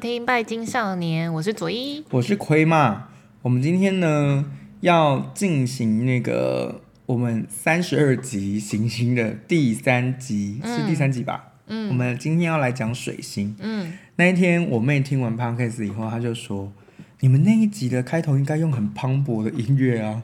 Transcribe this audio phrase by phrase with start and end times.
[0.00, 3.08] 听《拜金少年》，我是左一，我是亏嘛。
[3.42, 4.46] 我们今天呢
[4.80, 11.52] 要进行那个我们三十二集行星的第三集，嗯、是第三集吧？
[11.66, 13.54] 嗯，我们今天要来讲水星。
[13.60, 16.72] 嗯，那一天我妹听完 podcast 以后，她就说
[17.20, 20.22] ：“你们那一集的开头应该用很磅礴的音乐啊。”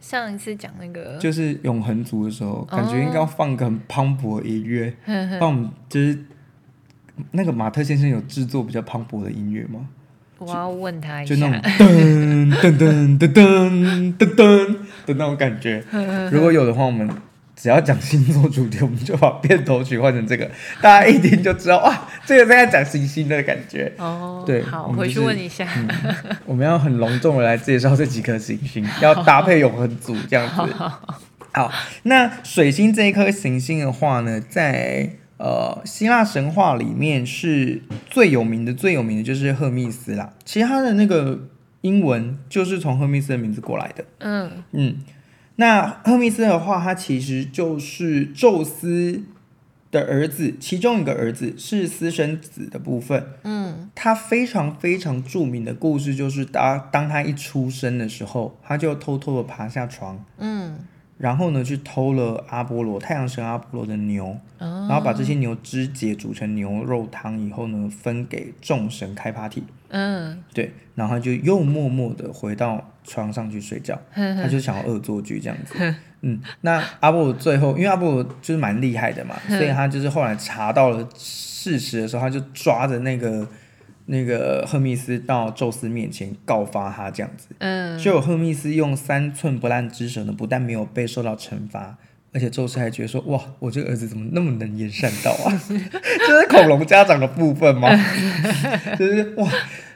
[0.00, 4.96] 上一次讲那个就是永恒族的时候，感觉应该要放个很磅礴的音乐，
[5.38, 6.18] 帮、哦、我们就是
[7.32, 9.86] 那个马特先生有制作比较磅礴的音乐吗？
[10.38, 14.76] 我要问他一下，就那种 噔噔噔噔噔噔噔
[15.06, 15.84] 的那种感觉，
[16.30, 17.08] 如果有的话，我们。
[17.54, 23.92] 只要讲星座主题，我们就把片头曲换成这个，大家一听就知道哇，这个在讲行星的感觉。
[23.98, 25.68] 哦，对，好，我、就是、回去问一下。
[25.76, 25.88] 嗯、
[26.44, 30.74] 我们要很隆重的来介绍这几颗行星，要搭配永恒组这样子。
[31.52, 31.70] 好，
[32.04, 35.10] 那水星这一颗行星的话呢，在
[35.42, 40.32] 呃希腊神话里面是最有名的，最有名的就是赫密斯啦。
[40.44, 41.48] 其实他的那个
[41.80, 44.04] 英文就是从赫密斯的名字过来的。
[44.20, 44.98] 嗯嗯。
[45.56, 49.22] 那赫密斯的话，他其实就是宙斯
[49.90, 53.26] 的儿子，其中一个儿子是私生子的部分。
[53.42, 60.78] 嗯，他非常非常著名的故事就是当当他一出生的时候，他就偷偷的爬下床，嗯，
[61.22, 69.62] 然后呢去偷了阿波罗太阳神阿波罗的牛，哦，然后把这些牛肢解煮成牛肉汤以后呢，分给众神开 party。
[69.90, 75.94] 嗯，对，然后他就又默默的回到床上去睡觉， 他就想要恶作剧这样子。
[76.22, 83.46] 嗯，那阿波罗最后，因为阿波罗就是蛮厉害的嘛，所以他就是后来查到了事实的时候，他就抓着那个
[84.06, 87.48] 那个赫密斯到宙斯面前告发他这样子。
[87.58, 91.96] 嗯，就有赫密斯用三寸不烂之舌呢，不但没有被受到惩罚，
[92.32, 95.60] 而且宙斯还觉得说，哇，我这个儿子怎么那么能言善道啊？
[95.68, 97.88] 这是恐龙家长的部分吗？
[98.98, 99.48] 就是哇。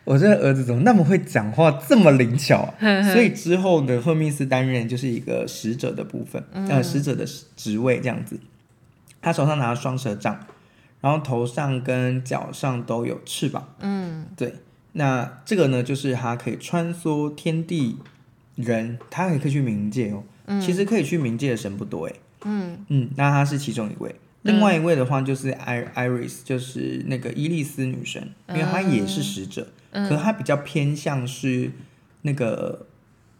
[0.06, 3.02] 我这个儿子怎么那么会讲话，这么灵巧啊？
[3.12, 8.38] 所以之后的赫密斯担任就是一个使者的部分，嗯、呃，使者的职位这样子。
[9.20, 10.38] 他手上拿着双蛇杖，
[11.06, 13.68] 然后头上跟脚上都有翅膀。
[13.78, 14.52] 嗯，对。
[14.94, 17.96] 那这个呢，就是它可以穿梭天地
[18.56, 20.24] 人，它也可以去冥界哦。
[20.46, 22.16] 嗯、其实可以去冥界的神不多诶。
[22.44, 24.16] 嗯嗯，那他是其中一位。
[24.42, 29.68] 另外一位的话就是艾艾瑞斯，就是那个伊利斯女神，因为她也是使者。
[29.92, 31.70] 可是他比较偏向是
[32.22, 32.86] 那个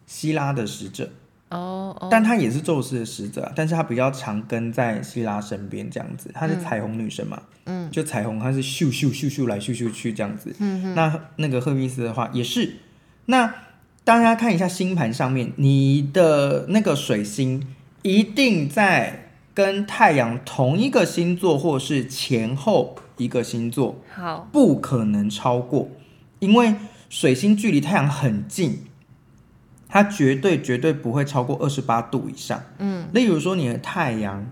[0.05, 1.09] 希拉的使者
[1.49, 6.29] 哦，但他也是宙斯的使者，但是他比较常跟在希拉身边这样子。
[6.33, 10.53] 她是彩虹女神嘛，嗯，就彩虹，她是咻咻咻咻来咻咻去这样子。
[10.59, 12.75] 嗯，那那个赫密斯的话也是。
[13.27, 13.53] 那
[14.03, 17.65] 大家看一下星盘上面，你的那个水星
[18.01, 25.89] 一定在跟太阳同一个星座，或是前后一个星座，好，不可能超过。
[26.39, 26.75] 因为
[27.09, 28.83] 水星距离太阳很近，
[29.87, 32.61] 它绝对绝对不会超过二十八度以上。
[32.79, 34.45] 嗯，例如说你的太阳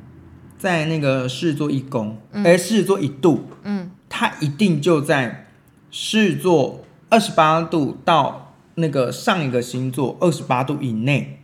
[0.57, 5.47] 在那个狮子座一宫，哎、嗯，狮子座一度，嗯，它一定就在
[5.91, 8.41] 狮子座二十八度到。
[8.77, 11.39] 那个上一个星座二十八度以内，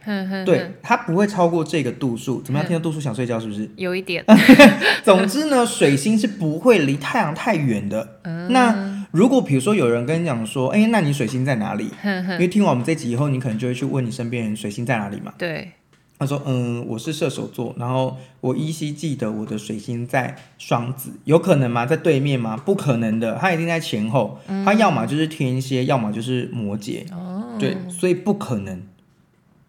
[0.45, 2.41] 对，它不会超过这个度数。
[2.41, 2.67] 怎么样？
[2.67, 3.71] 听到度数想睡觉是不是？
[3.77, 4.21] 有一点。
[5.01, 8.19] 总之呢，水星是不会离太阳太远的。
[8.23, 11.89] 嗯、那如果比如说有人跟你讲说，哎，那你水星在哪里？
[12.01, 15.33] 呵呵，因为听完我们这集以后，你可能就会去问你身边人水星在哪里嘛。
[15.37, 15.71] 对。
[16.17, 21.83] 他说：“嗯，我是射手座，然后我依稀记得我的水星在双子，有可能吗？
[21.83, 22.55] 在对面吗？
[22.55, 24.39] 不可能的，他一定在前后。
[24.45, 27.11] 嗯、他要么就是天蝎，要么就是摩羯。
[27.11, 28.83] 哦，对，所以不可能。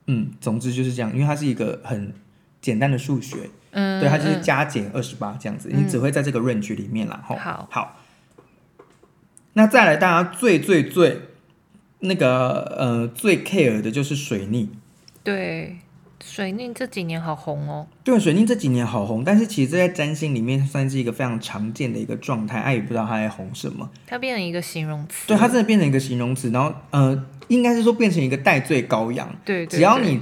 [0.09, 2.13] 嗯，总之就是这样，因为它是一个很
[2.61, 3.49] 简单的数学。
[3.71, 7.19] 嗯，对，它就是加减二十八这样子，嗯、你只会在这个 range 里面啦。
[7.25, 7.99] 好，好。
[9.55, 11.21] 那再来，大家最最最
[12.01, 14.69] 那个呃最 care 的就是水逆。
[15.23, 15.77] 对。”
[16.25, 30.21] 水逆这几年好红哦，对，水逆这几年好红，但是其实，在占星里面算是一个非常常见的一个状态，哎，也不知道它在红什么，它变成一个形容词，对，它真的变成一个形容词，然后，呃，应该是说变成一个戴罪羔羊，对，对，对，只要你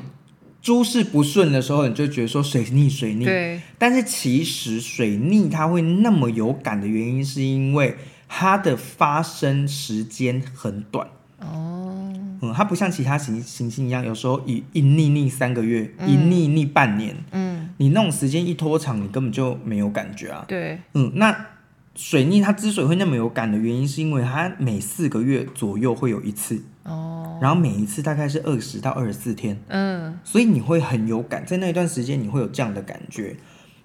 [0.62, 7.94] 诸事不顺的时候，你就觉得说水逆，水逆，对，但是其实水逆它会那么有感的原因，是因为
[8.32, 11.08] 它的发生时间很短，
[11.40, 12.12] 哦。
[12.42, 17.16] 嗯，它不像其他行行星一样，有时候一一逆逆三个月，嗯、一逆逆半年。
[17.32, 20.44] 嗯，你那种时间一拖长，你根本就没有感觉啊。
[20.46, 21.48] 对，嗯，那
[21.96, 26.62] 水逆它之所以会那么有感的原因，是因为它每四个月左右会有一次。
[26.84, 29.60] 哦，然后每一次大概是二十到二十四天。
[29.68, 33.36] 嗯，所以你会很有感，在那一段时间你会有这样的感觉。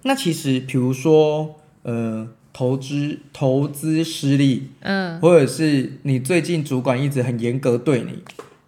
[0.04, 2.28] 那其实，比如说，呃。
[2.56, 8.24] 投资投资失利，嗯，或者是你最近主管一直很严格对你，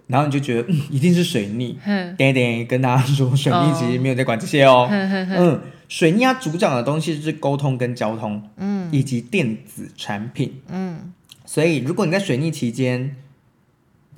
[0.07, 11.13] 然后你就觉得嗯一定是水逆，嗯，点点跟大家说，水逆其实没有在管这些哦，嗯，水逆它主讲的东西是沟通跟交通，嗯，以及电子产品，嗯，
[11.45, 13.16] 所以如果你在水逆期间。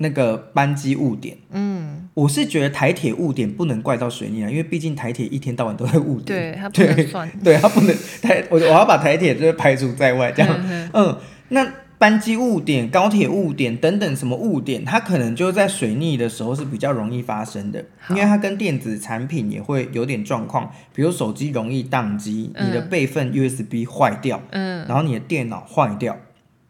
[0.02, 11.14] 那个班机误点，嗯，我是觉得台铁误点不能怪到水逆啊，因为毕竟台铁一天到晚都在误点，对，它不能算， 对，它不能 台，我我要把台铁就是排除在外，这样，嗯，
[11.50, 26.16] 那班机误点、高铁误点等等什么误点，它可能就在水逆的时候是比较容易发生的，因为它跟电子产品也会有点状况，比如手机容易宕机，你的备份 USB 坏掉，嗯，然后你的电脑坏掉，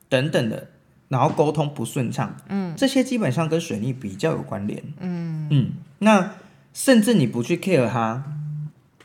[0.08, 0.66] 等等的。
[1.10, 5.48] 然后沟通不顺畅，嗯，这些基本上跟水逆比较有关联，嗯。
[5.50, 6.34] 嗯，那
[6.72, 8.22] 甚至你不去 care 它，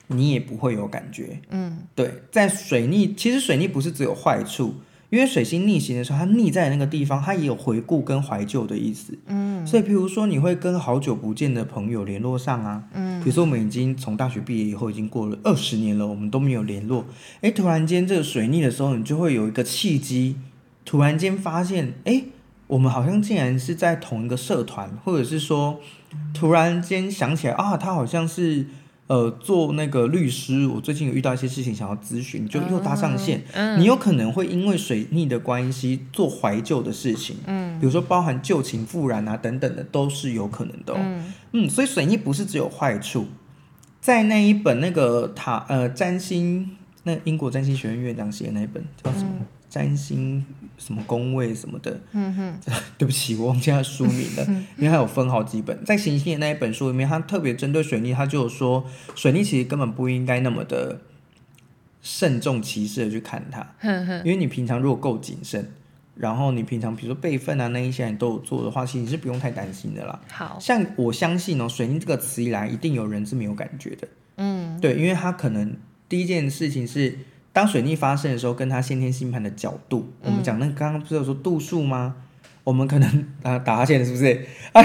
[0.05, 4.75] 你也不会有感觉，嗯，对，在水逆，其实水逆不是只有坏处，
[5.09, 17.03] 因为水星逆行的时候，它逆在那个地方，它也有回顾跟怀旧的意思，嗯，所以譬如说你会跟好久不见的朋友联络上啊，嗯，比如说我们已经从大学毕业以后已经过了二十年了，我们都没有联络，
[17.41, 20.35] 哎，突然间这个水逆的时候，你就会有一个契机。
[20.85, 22.23] 突然间发现，哎，
[22.67, 25.79] 我们好像竟然是在同一个社团，或者是说，
[26.31, 28.67] 突然间想起来啊，他好像是
[29.07, 33.43] 呃做那个律师，我最近有遇到一些事情想要咨询，就又搭上线。
[33.53, 40.97] 嗯，你有可能会因为水逆的关系做怀旧的事情，嗯，比如说包含旧情复燃啊等等的，都是有可能的哦。
[40.99, 43.25] 嗯，嗯，所以水逆不是只有坏处，
[43.99, 49.29] 在那一本那个塔呃占星，那英国占星学院院长写的那一本叫什么？
[49.39, 50.45] 嗯占星
[50.77, 52.59] 什么宫位什么的，嗯哼，
[52.97, 54.45] 对不起，我忘记他书名了，
[54.77, 55.83] 因为他有分好几本。
[55.85, 58.85] 在行星的那一本书里面，他特别针对水逆，他就有说，
[59.15, 60.99] 水逆其实根本不应该那么的
[62.01, 63.65] 慎重其事的去看它，
[64.23, 65.71] 因为你平常如果够谨慎，
[66.15, 70.19] 然后你平常比如说备份啊那一些你都有做的话，其实你是不用太担心的啦。
[70.29, 75.75] 好，像我相信哦，水逆这个词一来，一定有人是没有感觉的，嗯，对，因为他可能
[76.09, 77.17] 第一件事情是。
[77.55, 82.15] 当水逆发生的时候，跟他先天星盘的角度，嗯、我们讲那刚刚不是有说度数吗？
[82.65, 84.45] 我们可能啊打哈欠是不是？
[84.73, 84.83] 啊，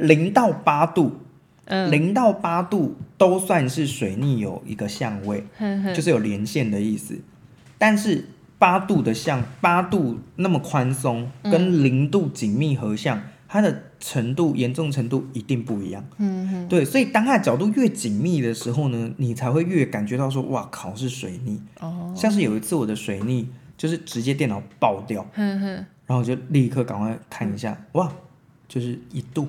[0.00, 1.18] 零到八度，
[1.64, 7.18] 嗯，零到八度都算是水逆有一个相位，呵呵就是有连线的意思。
[7.78, 8.28] 但是
[8.58, 13.16] 八度的相，八度那么宽松，跟零度紧密合相。
[13.16, 13.22] 嗯
[13.54, 22.12] 它的程度严重程度一定不一样，嗯哼，对，所以当它的角度越紧密的时候呢，你才会越感觉到说，哇靠，是水逆哦。
[22.16, 23.48] 像是有一次我的水逆
[23.78, 25.66] 就是直接电脑爆掉，嗯哼，
[26.04, 28.12] 然后我就立刻赶快看一下，哇，
[28.66, 29.48] 就是一度。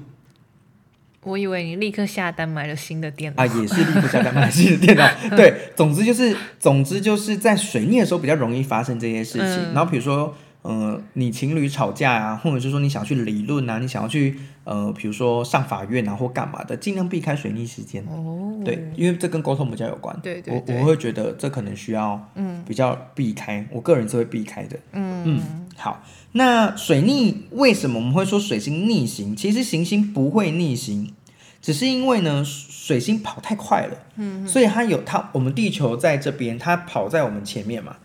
[1.23, 5.09] 我以为你立刻下单买了新的电脑啊，也是立刻下单买了新的电脑。
[5.35, 9.71] 对，总之就是，总之就是在水逆的时候比较容易发生这些事情。
[9.71, 10.31] 嗯、然后比如说。
[10.67, 18.03] 呃，你情侣吵架啊，或者是说你想去理论啊，你想要去呃，比如说上法院啊或干嘛的，尽量避开水逆时间。
[18.05, 20.19] 哦，对，因为这跟沟通比较有关。
[20.23, 24.75] 对对对，我我会觉得这可能需要嗯比较避开，嗯、我个人是会避开的。
[24.93, 29.35] 嗯嗯，好，那水逆为什么我们会说水星逆行？
[29.35, 31.13] 其实行星不会逆行，
[31.61, 33.97] 只是因为呢水星跑太快了。
[34.15, 37.97] 嗯，所以它有它，我们地球在这边，它跑在我们前面嘛。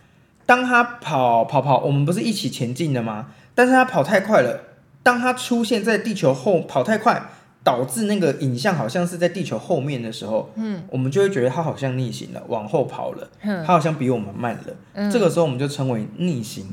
[0.51, 3.29] 当他跑跑跑，我们不是一起前进的吗？
[3.55, 4.61] 但是他跑太快了。
[5.01, 7.23] 当他出现在地球后，跑太快，
[7.63, 14.75] 导致那个影像好像是在地球后面的时候，嗯，我们就会觉得他好像逆行了，往后跑了，他好像比我们慢了。
[14.95, 16.67] 嗯，这个时候我们就称为逆行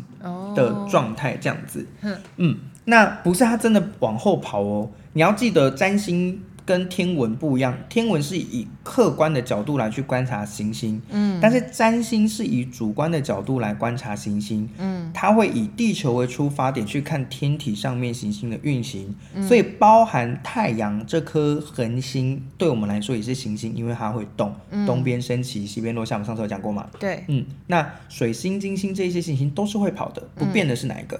[0.55, 1.85] 的状态，这样子。
[2.01, 4.89] 嗯，嗯，那不是他真的往后跑哦。
[5.13, 6.41] 你要记得占星。
[6.67, 26.89] 跟天文不一样，天文是以客观的角度来去观察行星，嗯，但是占星是以主观的角度来观察行星，嗯，它会以地球为出发点去看天体上面行星的运行，嗯，所以包含太阳这颗恒星，对我们来说也是行星，因为它会动，嗯，东边升起，西边落下，我们上次有讲过嘛？
[26.99, 31.17] 对，嗯，那水星、金星这些行星都是会跑的，不变的是哪一个？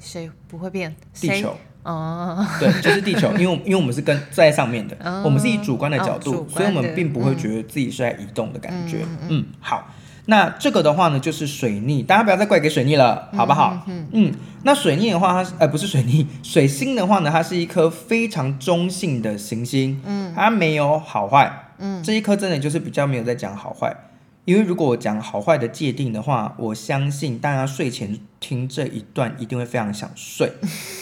[0.00, 0.96] 谁不会变？
[1.14, 1.56] 地球。
[1.82, 8.98] 哦，对，就是地球，因为因为我们是跟在上面的，哦、我们是以主观的角度，哦、所以我们并不会觉得自己是在移动的感觉。
[8.98, 9.88] 嗯，嗯，嗯，好，
[10.26, 13.82] 那这个的话呢，就是水逆，大家不要再怪给水逆了，好不好？
[14.12, 14.30] 嗯，
[14.62, 23.96] 那水逆的话，它呃不是水逆，水星的话呢，它是一颗非常中性的行星，嗯，它没有好坏，嗯，这一颗真的就是比较没有在讲好坏。
[24.44, 30.52] 因为如果我讲好坏的界定的话，我相信大家睡前听这一段一定会非常想睡，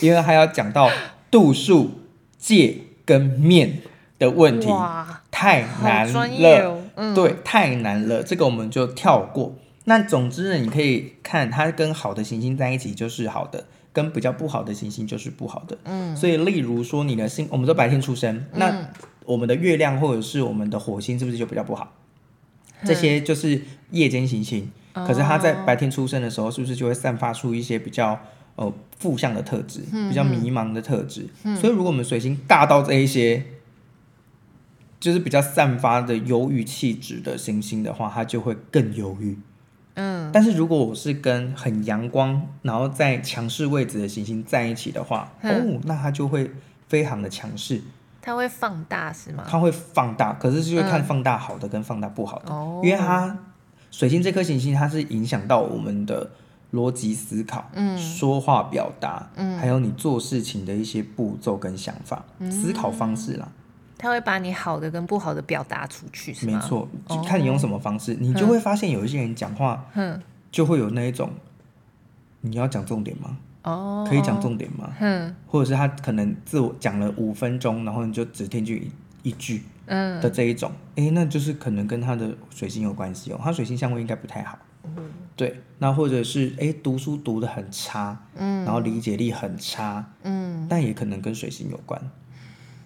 [0.00, 0.90] 因为还要讲到
[1.30, 2.02] 度数、
[2.36, 3.80] 界跟面
[4.18, 4.68] 的问题，
[5.30, 9.54] 太难了，哦嗯、对，太难了，这个我们就跳过。
[9.84, 15.78] 那总之呢，你可以看它跟好的行星在一起就是好的，跟比较不好的行星就是不好的。
[15.84, 18.90] 嗯，所以例如说你的星，我们都白天出生，那
[19.24, 21.94] 我们的月亮或者是我们的火星是不是就比较不好？
[22.80, 28.20] 嗯、这些就是夜间行星，嗯、可是它在白天出生的时候，是不是就会散发出一些比较
[28.56, 31.26] 呃负向的特质，比较迷茫的特质？
[31.44, 33.44] 嗯、所以如果我们水星大到这一些。
[35.00, 39.38] 就是比较散发的忧郁气质的行星的话，它就会更忧郁。
[39.94, 46.50] 嗯，但是如果我是跟很阳光，然后在强势位置的行星在一起的话，嗯、哦，那它就会
[46.88, 47.80] 非常的强势。
[48.28, 49.42] 它会放大是吗？
[49.48, 52.52] 它会放大，可是就会看放大好的跟放大不好的。
[52.86, 53.34] 因为它
[53.90, 56.30] 水星这颗行星，它是影响到我们的
[56.74, 63.48] 逻辑思考、嗯，说话表达，嗯，还有你做事情的一些步骤跟想法、嗯、思考方式啦。
[63.96, 66.60] 它会把你好的跟不好的表达出去，是吗？
[66.62, 70.20] 没错，就看你用什么方式，哦、你就会发现有一些人讲话，嗯，
[70.52, 71.30] 就会有那一种，
[72.42, 73.38] 你要讲重点吗？
[73.62, 74.92] 哦，可以讲重点吗？
[75.00, 78.76] 嗯，或者是他可能自我讲了五分钟，然后你就只听进
[79.22, 80.20] 一,一句，嗯。
[80.20, 84.92] 的这一种，哎、嗯，那就是可能跟他的水星有关系哦，他水星相位应该不太好，嗯，
[85.36, 92.00] 对，那或者是哎读书读得很差，嗯，然后理解力很差，嗯，但也可能跟水星有关。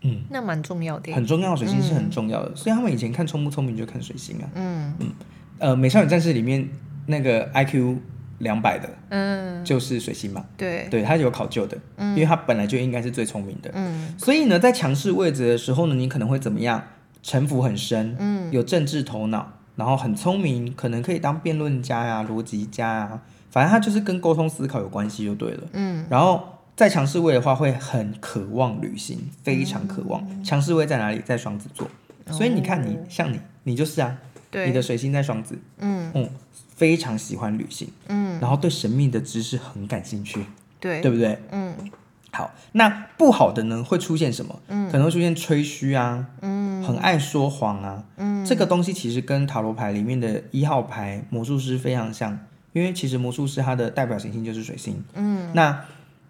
[0.04, 2.48] 嗯，那蛮重要的，很重要，水星是很重要的。
[2.48, 4.48] 嗯、所以他们以前看聪不聪明就看水星啊。
[4.54, 4.92] 嗯。
[4.98, 5.12] 嗯，
[5.58, 6.68] 呃，美少女战士里面
[7.06, 7.98] 那个 IQ
[8.42, 10.44] 两百的，嗯，就是水星嘛。
[10.56, 13.70] 对对，他有考究的，嗯，因为他本来就应该是最聪明的。
[13.74, 16.84] 嗯，所以呢，在强势位置的时候呢，你可能会怎么样？
[17.22, 25.62] 城府很深，嗯，有政治头脑，然后很聪明，可能可以当辩论家呀、啊、逻辑家呀、啊，反正他就是跟沟通思考有关系就对了。
[25.72, 26.48] 嗯，然后。
[26.74, 30.42] 在强势位的话，会很渴望旅行，非常渴望。
[30.42, 31.18] 强势位在哪里？
[31.18, 31.86] 在双子座，
[32.30, 34.16] 所以你看你，你像你，你就是啊，
[34.50, 36.28] 对，你的水星在双子，嗯嗯，
[36.82, 40.44] 非常喜欢旅行，嗯，然后对神秘的知识很感兴趣，
[40.80, 41.38] 对，对不对？
[41.52, 41.72] 嗯，
[42.32, 44.58] 好，那不好的呢，会出现什么？
[44.66, 52.36] 嗯，可能会出现吹嘘啊，嗯，很爱说谎啊，嗯，这个东西其实跟塔罗牌里面的一号牌魔术师非常像，
[52.72, 55.84] 因为其实魔术师他的代表行星就是水星，嗯，那。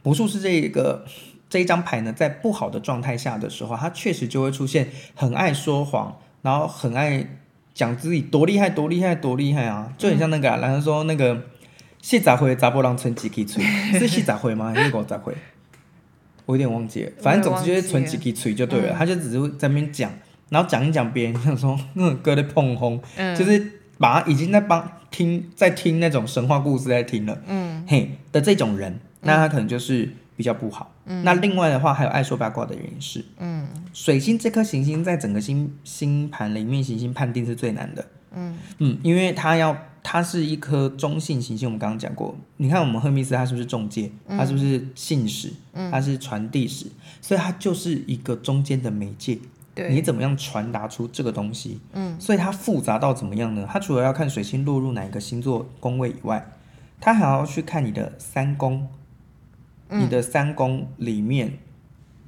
[0.04, 1.06] 魔术师这一个
[1.49, 7.25] 这一张牌呢，在不好的状态下的时候，他确实就会出现很爱说谎，然后很爱
[7.74, 11.42] 讲自己多厉害、多厉害、多厉害啊，就很像那个，然后说那个
[12.00, 13.62] 谢杂辉杂波浪存几滴吹，
[13.98, 14.72] 是谢杂会吗？
[14.74, 15.34] 还是狗杂会？
[16.44, 20.10] 我有点忘记了，反正总之就是存几滴吹就对了，他就只是在那边讲，
[20.48, 23.00] 然后讲一讲别人，想说那种歌的碰轰，
[23.36, 28.98] 就是把他已经在帮听，在听那种神话故事在听了，嗯，嘿的这种人。
[29.24, 30.12] 那他可能就是
[30.42, 30.90] 比较不好。
[31.04, 33.25] 嗯、那另外的话，还有爱说八卦的人也是。
[33.38, 38.04] 嗯，水星这颗行星在整个星星盘里面，行星判定是最难的。
[38.34, 41.68] 嗯嗯，因为它要，它是一颗中性行星。
[41.68, 44.11] 我们刚刚讲过，你看我们赫密斯，它是不是中介？
[44.26, 45.52] 它是不是信使？
[45.92, 46.87] 它是传递使，
[47.20, 49.38] 所以它就是一个中间的媒介。
[49.76, 51.78] 对，你怎么样传达出这个东西？
[51.92, 53.64] 嗯，所以它复杂到怎么样呢？
[53.70, 56.44] 它除了要看水星落入哪一个星座宫位以外，
[57.00, 58.88] 它还要去看你的三宫。
[59.92, 61.58] 你的三宫里面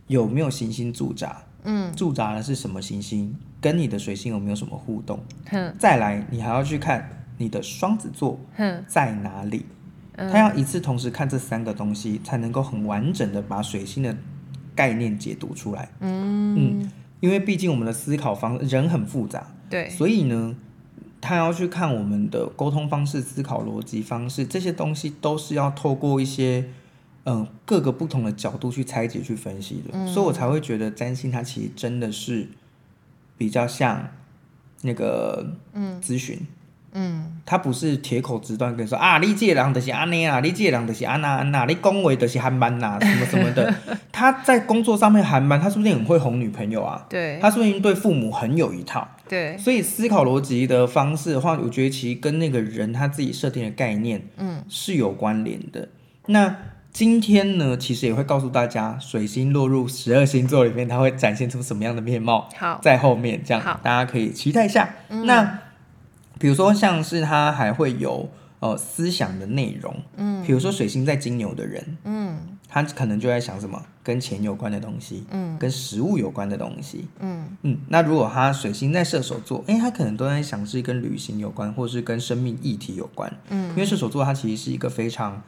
[0.07, 1.43] 有没有行星驻扎？
[1.65, 3.35] 嗯，驻扎的是什么行星？
[3.61, 5.19] 跟你的水星有没有什么互动？
[5.51, 8.39] 嗯，再来，你还要去看你的双子座
[8.87, 9.65] 在哪里？
[10.17, 14.15] 嗯，他要一次同时看这三个东西，才能够很完整的把水星的
[14.75, 15.89] 概念解读出来。
[16.01, 20.55] 嗯嗯，因为毕竟我们的思考方人很复杂，对，所以呢，
[21.23, 26.67] 他要去看我们的沟通方式、思考逻辑方式，这些东西都是要透过一些。
[27.25, 32.49] 嗯，各个不同的角度去拆解、去分析的，嗯、所以我才会觉得占星它其实真的是
[33.39, 34.09] 比较像
[34.83, 36.39] 那个嗯咨询，
[36.93, 43.75] 嗯，他不是铁口直断跟你说啊，你这个人就是安尼啊，你这个人就是安那安那，你恭维就是韩班呐， 什么什么的。
[44.13, 47.07] 他在工作上面韩班，他是不是很会哄女朋友啊？
[47.09, 49.09] 对，他是不是对父母很有一套？
[49.27, 55.89] 对，所以思考逻辑的方式的话，我觉得其实跟那个人他自己设定的概念，嗯，是有关联的。
[56.27, 56.55] 那
[56.95, 62.49] 今天呢，其实也会告诉大家，水星落入十二星座里面，它会展现出什么样的面貌。
[62.57, 64.95] 好，在后面这样，好大家可以期待一下。
[65.09, 65.59] 嗯、那
[66.39, 77.77] 比如说，像是它还会有呃思想的内容，嗯，比如说水星在金牛的人，嗯，他可能就在想什么跟钱有关的东西，嗯，跟食物有关的东西，嗯嗯。
[77.89, 85.43] 那如果他水星在射手座，哎，他可能都在想是跟旅行有关，或是跟生命议题有关，嗯，因为射手座它其实是一个非常。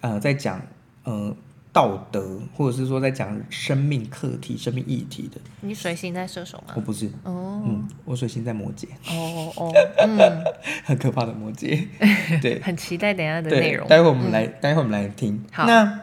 [0.00, 0.62] 呃，在讲，
[1.04, 1.34] 呃，
[1.72, 5.40] 道德，或者是说在讲生命课题、生命议题的。
[5.60, 6.74] 你水星在射手吗？
[6.76, 7.06] 我不是。
[7.24, 7.62] 哦。
[7.66, 8.86] 嗯，我水星在摩羯。
[9.10, 9.72] 哦哦。
[9.98, 10.44] 嗯。
[10.84, 11.86] 很可怕的摩羯。
[12.40, 12.60] 对。
[12.60, 13.88] 很期待等下的内容。
[13.88, 15.44] 待会我们来，嗯、待会我们来听。
[15.52, 15.66] 好。
[15.66, 16.00] 那，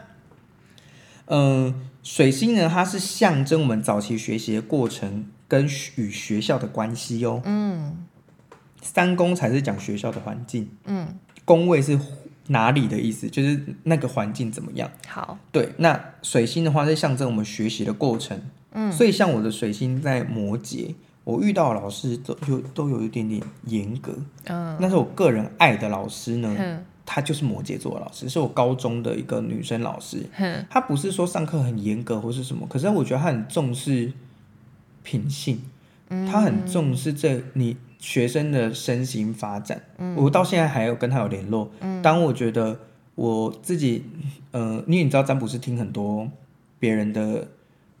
[1.26, 7.40] 嗯、呃，水星呢，它是象征我们早期学习的过程跟与学校的关系哦。
[7.44, 8.06] 嗯。
[8.82, 10.70] 三宫才是讲学校的环境。
[10.84, 11.18] 嗯。
[11.44, 11.98] 宫位是。
[12.48, 14.90] 哪里的意思就是那个环境怎么样？
[15.08, 18.40] 好，对，那水星的话是象征我们学习的过程，
[18.72, 34.12] 嗯，所以像我的水星在摩羯，我遇到的老师都有都有一点点严格，嗯，那是我个人爱的老师呢，嗯，他就是摩羯座的老师，是我高中的一个女生老师，嗯，他不是说上课很严格或是什么，可是我觉得他很重视
[35.02, 35.60] 品性，
[36.10, 37.76] 嗯，他很重视这你。
[38.06, 41.68] 学生的身心发展，嗯，我到现在还有跟他有联络。
[41.80, 42.78] 嗯，当我觉得
[43.16, 44.04] 我自己，
[44.52, 46.30] 呃，因为你知道占卜是听很多
[46.78, 47.48] 别人的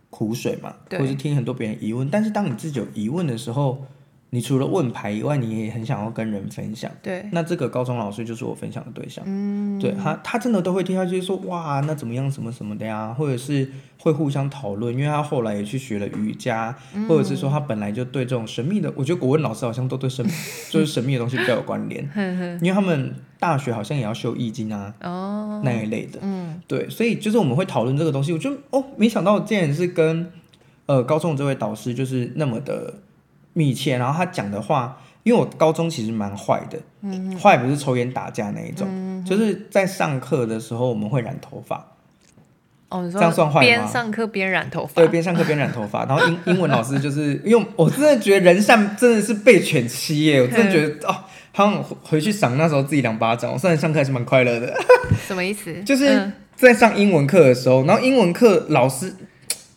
[0.08, 3.84] 苦水嘛，或是听很多别人疑问，但是当你自己有疑问的时候。
[4.36, 6.90] 你除了问牌以外，你也很想要跟人分享。
[7.02, 9.24] 对，那这个高中老师就是我分享的对象。
[9.26, 13.66] 嗯，对他，他真的都会听，下去说哇，那怎么样，什么什么的呀，或者是
[13.98, 20.22] 会互相讨论，因为他后来也去学了瑜伽，嗯、或者是说他本来就对这种神秘的，我觉得国文老师好像都对神，
[20.68, 22.04] 就是神秘的东西比较有关联。
[22.60, 26.18] 因为他们大学好像也要修易经啊，哦，那一类的。
[26.20, 30.30] 嗯，对，所以就是我们会讨论这个东西，我就哦，没想到竟然是跟
[30.84, 32.92] 呃高中这位导师就是那么的。
[33.56, 41.82] 密切，然后他讲的话，因为我高中其实蛮坏的，嗯，坏不是抽烟打架那一种，嗯，就是在上课的时候我们会染头发，
[42.90, 43.66] 哦，你说这样算坏吗？
[43.66, 51.16] 边上课边染头发，对，边上课边染头发，然后英英文老师就是因为我真的觉得人善真的是被犬欺耶， 我真的觉得哦，
[51.52, 54.78] 好像回去赏那时候自己两巴掌，我虽然上课还是蛮快乐的，
[55.26, 55.82] 什么意思？
[55.82, 59.14] 就是在上英文课的时候，然后英文课老师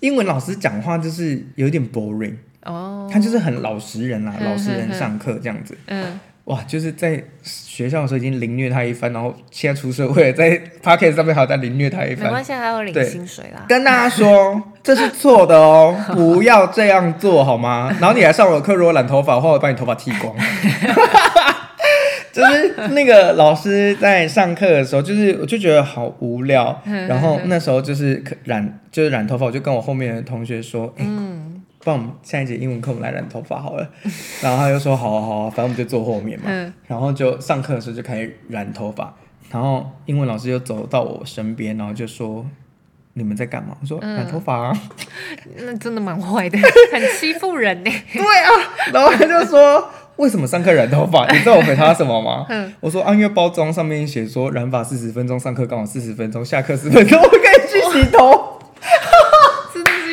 [0.02, 2.36] 英文老师讲话就是有点 boring。
[2.64, 5.78] 哦，他就是很老实人啦，老实人上课这样子。
[5.88, 12.26] 嗯，哇，就是在学校的时候已经凌虐他一番，然后现在出社会，在 Podcast 上面还要再凌虐他一番。
[12.26, 13.66] 没关系，还要领薪水啦。
[13.68, 17.96] 跟大家说，这是错的哦， 不要这样做好吗？
[18.02, 20.36] 然后你来上我的课，如果染头发的话，我把你头发剃光。
[22.32, 26.80] 就是那个老师在上课的时候，就是我就觉得好无聊。
[27.08, 30.94] 然后那时候就是染，就是染头发，我就跟我后面的同学说，
[31.90, 31.92] 嗯。
[31.92, 33.90] 帮我们下一节英文课，我们来染头发好了。
[34.44, 36.46] 然后他就说：“好啊，好啊，反正我们就坐后面嘛。
[36.48, 39.12] 嗯”然后就上课的时候就开始染头发。
[39.50, 42.46] 然后英文老师就走到我身边，然后就说
[43.14, 44.80] ：“你们在干嘛？”我说：“染头发啊。
[45.46, 46.60] 嗯 ”那真的蛮坏的，
[46.94, 47.90] 很欺负人呢。
[48.14, 48.52] 对啊。
[48.94, 52.46] 然后他就说：“为什么上课染头发？”你知道我回他什么吗？
[52.50, 58.59] 嗯、我说：“啊，因为包装上面写说染发四十分钟，上课刚好四十分钟，下课十分钟我可以去洗头。”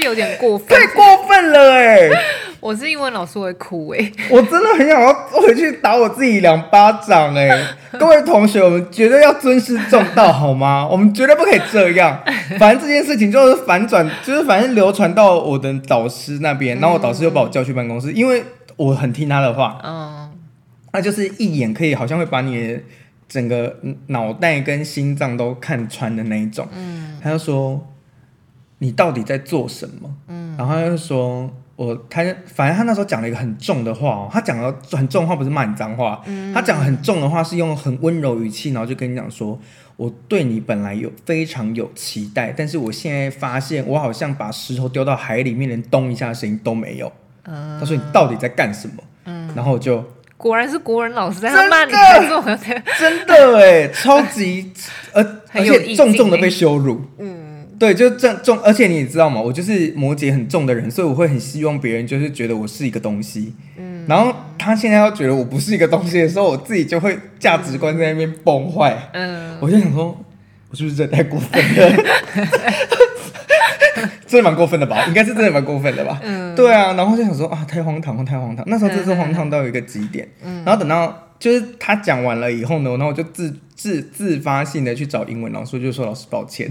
[0.07, 2.11] 有点过分，太过分了哎、欸！
[2.61, 4.13] 我是英文老师，会哭哎、欸！
[4.31, 7.67] 我真的很想要回去打我自己两巴掌哎、欸！
[7.99, 10.87] 各位同学，我们绝对要尊师重道好吗？
[10.89, 12.23] 我们绝对不可以这样。
[12.59, 18.45] 反正这件事情就是反转，就是反正流传到我的导师那边，然后我导师又把我叫去办公室，因为
[18.77, 19.81] 我很听他的话。
[19.85, 20.31] 嗯，
[20.93, 22.81] 他就是一眼可以好像会把你的
[23.29, 26.69] 整个脑袋跟心脏都看穿的那一种。
[26.73, 27.85] 嗯，他就说。
[28.79, 30.15] 你到底在做什么？
[30.29, 39.59] 嗯，然后他就说，我他反正他那时候讲了一个很重的话哦，他讲了很重的话，不是骂你脏话，嗯，他讲很重的话是用很温柔语气，然后就跟你讲说，
[39.97, 47.11] 我对你本来有非常有期待，但是我现在发现我好像把石头丢到海里面，连咚一下的声音都没有。
[47.45, 49.03] 嗯，他说你到底在干什么？
[49.25, 50.05] 嗯，然后我就
[50.37, 52.59] 果然是国人老师在骂你太重了，
[52.99, 54.73] 真的哎，超级
[55.13, 57.36] 而而且重重的被羞辱，嗯。
[57.79, 59.41] 对，就重重，而且你也知道嘛？
[59.41, 63.55] 我就是摩羯很重的人，所以我会很希望别人就是觉得我是一个东西。
[63.77, 69.11] 嗯，然后他现在要觉得我不是一个东西的时候，我自己就会价值观在那边崩坏。
[69.13, 70.17] 嗯，我就想说，
[70.71, 72.05] 我是不是真的太过分了？
[74.27, 75.05] 真的蛮过分的吧？
[75.07, 76.19] 应该是真的蛮过分的吧？
[76.23, 76.95] 嗯，对啊。
[76.95, 78.65] 然后就想说啊，太荒唐，太荒唐。
[78.69, 80.27] 那时候真是荒唐到一个极点。
[80.43, 86.71] 嗯，然后等到就是他讲完了以后呢，然后我就自自自发性的去找英文老师，就说老师抱歉。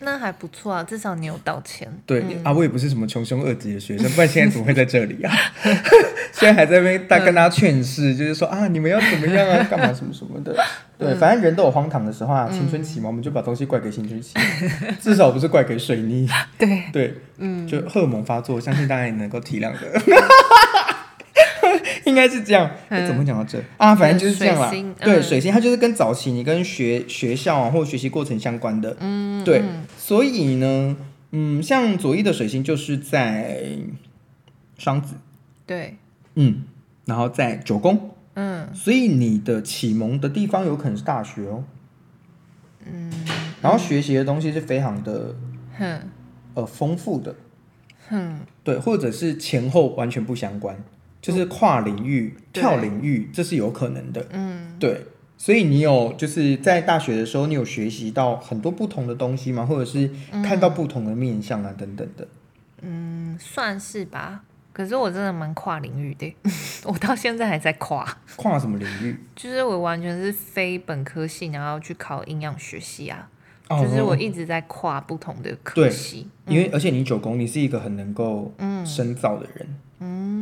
[0.00, 1.88] 那还不错啊，至少你有道歉。
[2.06, 5.32] 对、嗯、啊，我也不是什么穷凶恶极的学生，不然现在怎么会在这里啊？
[6.32, 10.54] 现在还在那边大跟大家劝世，就是说啊，你们要怎么样啊，干嘛什么什么的。
[10.96, 14.34] 对，反正人都有荒唐的时候啊，青春期嘛，我们就把东西怪给青春期，
[15.00, 16.28] 至少不是怪给水逆。
[16.56, 19.78] 对对，嗯，就荷尔蒙发作，相信大家也能够体谅的。
[22.04, 22.70] 应该是这样。
[22.88, 23.94] 嗯、怎么讲到这啊？
[23.94, 24.70] 反正就是这样啦。
[25.00, 28.96] 对，嗯、水星它就是跟早期你跟学学校啊或学习过程相关的。
[29.00, 29.62] 嗯，对。
[29.96, 30.96] 所以呢，
[31.32, 33.62] 嗯，像左翼的水星就是在
[34.76, 35.14] 双子。
[35.66, 35.96] 对。
[36.34, 36.64] 嗯，
[37.04, 38.10] 然后在九宫。
[38.34, 38.68] 嗯。
[38.74, 41.64] 所以你的启蒙的地方有可能是大学哦。
[42.86, 43.12] 嗯。
[43.60, 45.34] 然后学习的东西是非常的，
[45.76, 46.00] 哼，
[46.54, 47.34] 呃，丰富的。
[48.08, 50.76] 哼，对，或者是前后完全不相关。
[51.20, 54.26] 就是跨领域、跳领域，这是有可能的。
[54.30, 55.04] 嗯，对，
[55.36, 59.66] 所以你有就是在大学的时候，你有学习到很多不同的东西吗？
[59.66, 62.26] 或者是看到不同的面相啊，等等的。
[62.82, 64.44] 嗯，算是吧。
[64.72, 66.36] 可是我真的蛮跨领域的，
[66.86, 68.06] 我到现在还在跨。
[68.36, 69.18] 跨什么领域？
[69.34, 73.28] 就是我完全是非本科系，然后去考营养学系啊。
[73.68, 76.28] 哦，就是我一直在跨不同的科系。
[76.46, 78.54] 对，因为而且你九宫，你是一个很能够
[78.86, 79.66] 深造的人。
[79.68, 79.78] 嗯，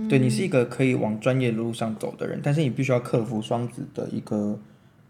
[0.08, 4.58] 对，你是一个可以往专业的路上走的人，但是你必须要克服双子的一个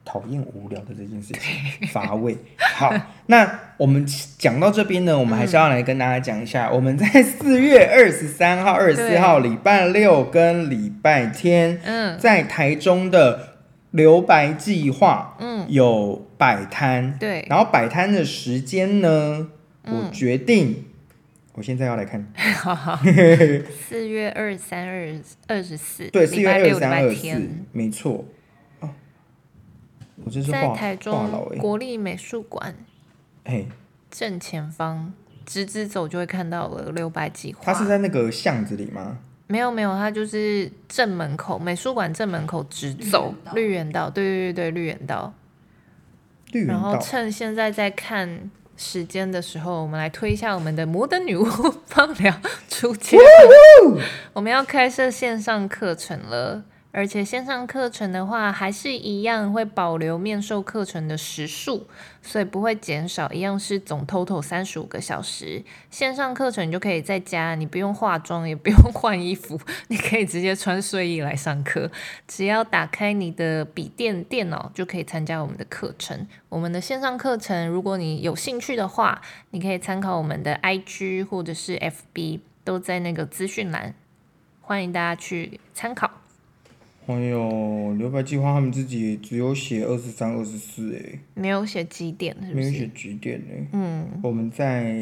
[0.05, 2.37] 讨厌无聊的这件事情，乏味。
[2.77, 2.95] 好，
[3.27, 4.07] 那我们
[4.39, 13.57] 讲到这边呢，我们还是要来跟大家讲一下，嗯、我们在四月二十三号、二十四号礼拜六跟礼拜天，嗯，在台中的
[13.91, 19.49] 留白计划，嗯，有摆摊，对，然后摆摊的时间呢，
[19.85, 20.85] 我决定。
[21.57, 22.23] 我现在要来看，
[23.89, 28.27] 四月二十三、二二十四，对，四月二十三、二十四，没错。
[28.81, 28.91] 哦，
[30.23, 32.75] 我这是在台中国立美术馆，
[33.47, 33.67] 嘿，
[34.11, 35.15] 正前方
[35.47, 37.63] 直直走就会看到了留白计划。
[37.65, 39.17] 它是在那个巷子里吗？
[39.47, 45.33] 没有没有，它就是正门口美术馆正门口直走绿园道，对对对对，绿园道。
[46.53, 46.75] 绿园道。
[46.75, 48.51] 然后趁现在在看。
[48.77, 51.45] 时间的时候，我们来推一下我们的摩登女巫
[51.87, 52.35] 芳疗
[52.69, 53.19] 出街。
[54.33, 56.63] 我们要开设线上课程了。
[56.97, 61.87] 而且线上课程的话，还是一样会保留面授课程的时数，
[62.23, 65.63] 所以不会减少，一样是总 total 三十五个小时。
[65.91, 71.91] 线上课程你就可以在家，你不用化妆，也不用换衣服，你可以直接穿睡衣来上课。
[72.27, 76.27] 只要打开你的笔电电脑，就可以参加我们的课程。
[76.49, 83.95] 我们的线上课程，如果你有兴趣的话，你可以参考我们的 IG 或者是 FB，都在那个资讯栏，
[84.63, 86.11] 欢迎大家去参考。
[87.07, 92.65] 哎呦，留白计划他们自己只有写二十三、二十四哎，没有写几点是不是？
[92.65, 93.67] 没有写几点哎。
[93.73, 94.93] 嗯，我们在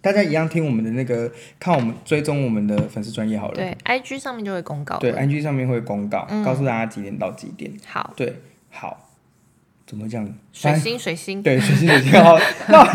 [0.00, 3.54] 大家一样听我们的那个，看我们追踪我们的粉丝专业好了。
[3.54, 4.98] 对，IG 上面就会公告。
[4.98, 7.70] 对，IG 上面会公告，嗯、告诉大家几点到几点。
[7.84, 8.14] 好。
[8.16, 8.34] 对，
[8.70, 9.09] 好。
[9.90, 10.24] 怎么讲？
[10.52, 11.42] 水星，水星。
[11.42, 12.12] 对，水星，水星。
[12.12, 12.86] 好，那我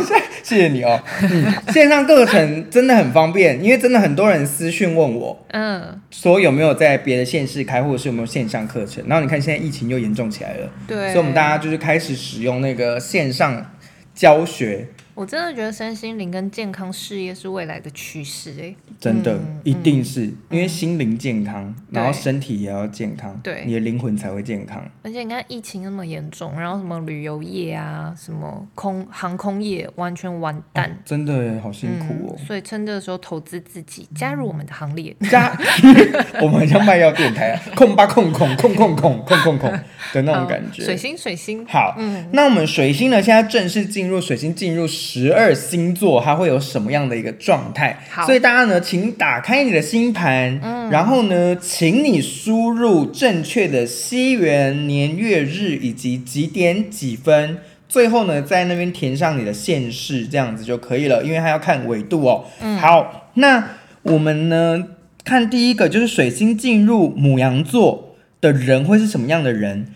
[0.41, 0.97] 谢谢你哦。
[1.23, 9.03] 嗯， 线上课程真的很方便，因为真的很多人私讯问我，嗯，说有没有在别的县市开，或者是有没有线上课程。
[9.07, 13.71] 然后你看现在疫情又严重起来了，对，所以我们大家就是开始使用那个线上
[14.13, 14.87] 教学。
[15.15, 24.83] 我真的觉得身心灵跟健康事业是未来的趋势哎，真的，嗯、一定是、嗯、因为心灵健康，嗯、然后身体也要健康，对，你的灵魂才会健康。
[25.03, 32.35] 而且你看疫情那么严重，然后什么旅游业啊，什么空航空业完全完蛋，哦、真的好辛苦哦。
[32.37, 35.15] 嗯、所以趁这个时候投资自己，加入我们的行列。
[35.31, 35.57] 加，
[36.43, 39.71] 我们很像卖药电台啊，控吧控控控控控控控控
[40.11, 40.83] 的那种感觉。
[40.83, 44.85] 水星水星，好，嗯，那我们水星呢，现在正式进入水星进入。
[45.07, 47.99] 十二星座它会有什么样的一个状态？
[48.09, 62.45] 好，所以大家呢，请打开你的星盘，嗯，然后呢，请你输入正确的西元年月日以及几点几分，最后呢，在那边填上你的县市，这样子就可以了，因为它要看纬度哦。
[62.61, 63.63] 嗯，好，那
[64.01, 64.83] 我们呢，
[65.23, 69.87] 看第一个就是水星进入母羊座的人会是什么样的人？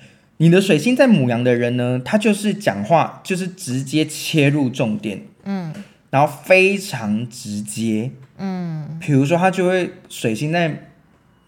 [0.41, 5.73] 你的水星在母羊的人呢，他就是讲话就是直接切入重点，嗯，
[6.09, 10.85] 然后非常直接，嗯，比如说他就会水星在。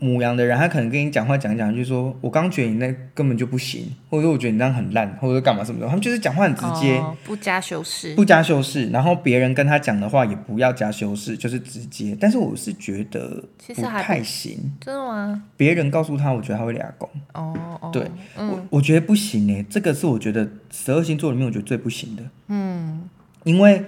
[0.02, 8.90] 牡羊的人，他可能跟你讲话讲讲，就说：“我刚觉得你那根本就不行，或者说我觉得你这样很烂，或者说干嘛什么的。”他们就是讲话很直接，哦，不加修饰，不加修饰。
[8.90, 12.18] 然后别人跟他讲的话也不要加修饰，就是直接。
[12.20, 13.44] 但是我是觉得
[13.76, 15.44] 不太行，真的吗？
[15.56, 17.08] 别人告诉他，我觉得他会俩攻。
[17.34, 18.04] 哦，哦，对，
[18.38, 22.24] 嗯，我我觉得不行诶，这个是我觉得十二星座里面我觉得最不行的。
[22.48, 23.08] 嗯，
[23.44, 23.86] 因为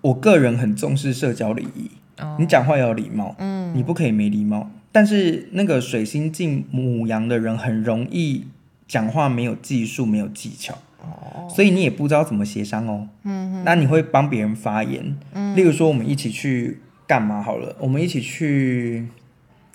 [0.00, 4.70] 我个人很重视社交礼仪，哦，你讲话要有礼貌，嗯，你不可以没礼貌。
[4.94, 8.46] 但是那个水星进母羊的人很容易
[8.86, 13.08] 讲话没有技术，没有技巧，哦，所以你也不知道怎么协商哦。
[13.24, 16.78] 嗯，那你会帮别人发言，嗯，例如说我们一起去
[17.08, 19.08] 干嘛好了，我们一起去，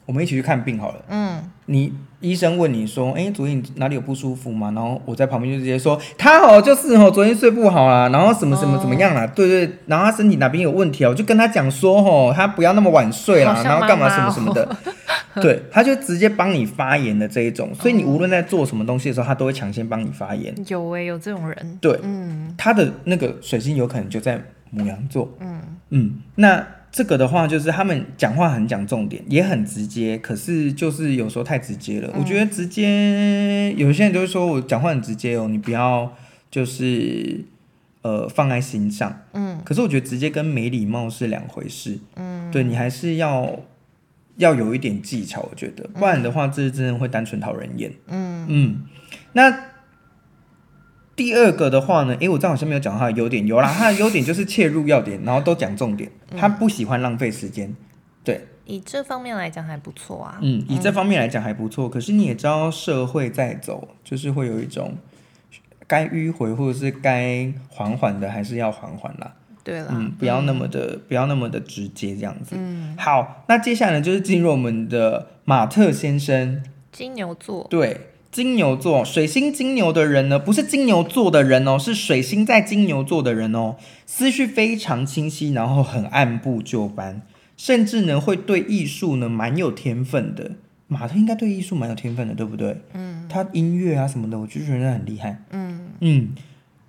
[0.06, 1.04] 我们一起去看病好了。
[1.10, 4.72] 嗯，你医生问你说，哎、欸，昨天你哪里有不舒服吗？
[4.76, 14.78] 然后我在旁边就直接说，他哦就是哦，昨天睡不好啦，然后什么什么怎么样啦，哦、对，对对，然后他身体哪边有问题啊，我就跟他讲说，哦，他不要那么晚睡啦，然后干嘛什么什么的，
[15.42, 20.54] 对，他就直接帮你发言的这一种，所以你无论在做什么东西的时候，他都会抢先帮你发言。
[20.68, 21.78] 有哎、欸，有这种人。
[21.80, 25.32] 对，嗯，他的那个水星有可能就在母羊座。
[25.40, 26.66] 嗯嗯，那。
[26.92, 32.10] 这个的话，就是他们讲话很讲重点，也很直接，可是就是有时候太直接了。
[32.14, 36.16] 嗯、我觉得直接，有些人就会说我讲话很直接哦，你不要
[36.50, 37.46] 就是
[38.02, 39.22] 呃放在心上。
[39.34, 42.00] 嗯，可是我觉得直接跟没礼貌是两回事。
[42.16, 43.60] 嗯，对，你还是要
[44.38, 47.94] 要有一点技巧，我觉得，不然的话，这真的会单纯讨人厌。
[48.08, 48.82] 嗯嗯，
[49.34, 49.69] 那。
[51.20, 57.76] 第二个的话呢，诶，我这好像没有讲他的优点，有啦，他的优点就是切入要点，然后都讲重点，他不喜欢浪费时间，
[58.24, 64.96] 对，以这方面来讲还不错啊，嗯，以这方面来讲还不错，可是你也知道社会在走，就是会有一种
[65.86, 78.06] 该迂回或者是该缓缓的，还是要缓缓啦，对啦，嗯，不要那么的，嗯、不要那么的直接这样子，嗯，好，那接下来呢就是进入我们的马特先生，金牛座，对。
[78.32, 87.24] 金牛座，水星金牛的人呢，不是金牛座的人哦，是水星在金牛座的人哦，思绪非常清晰，然后很按部就班，
[87.58, 90.52] 甚至呢会对艺术呢蛮有天分的。
[90.88, 92.76] 马特应该对艺术蛮有天分的，对不对？
[92.94, 95.44] 嗯，他音乐啊什么的，我就觉得很厉害。
[95.52, 96.30] 嗯嗯，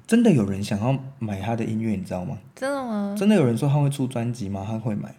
[0.07, 2.38] 真的有人想要买他的音乐，你知道吗？
[2.55, 3.14] 真的吗？
[3.18, 4.64] 真的有人说他会出专辑吗？
[4.66, 5.14] 他会买，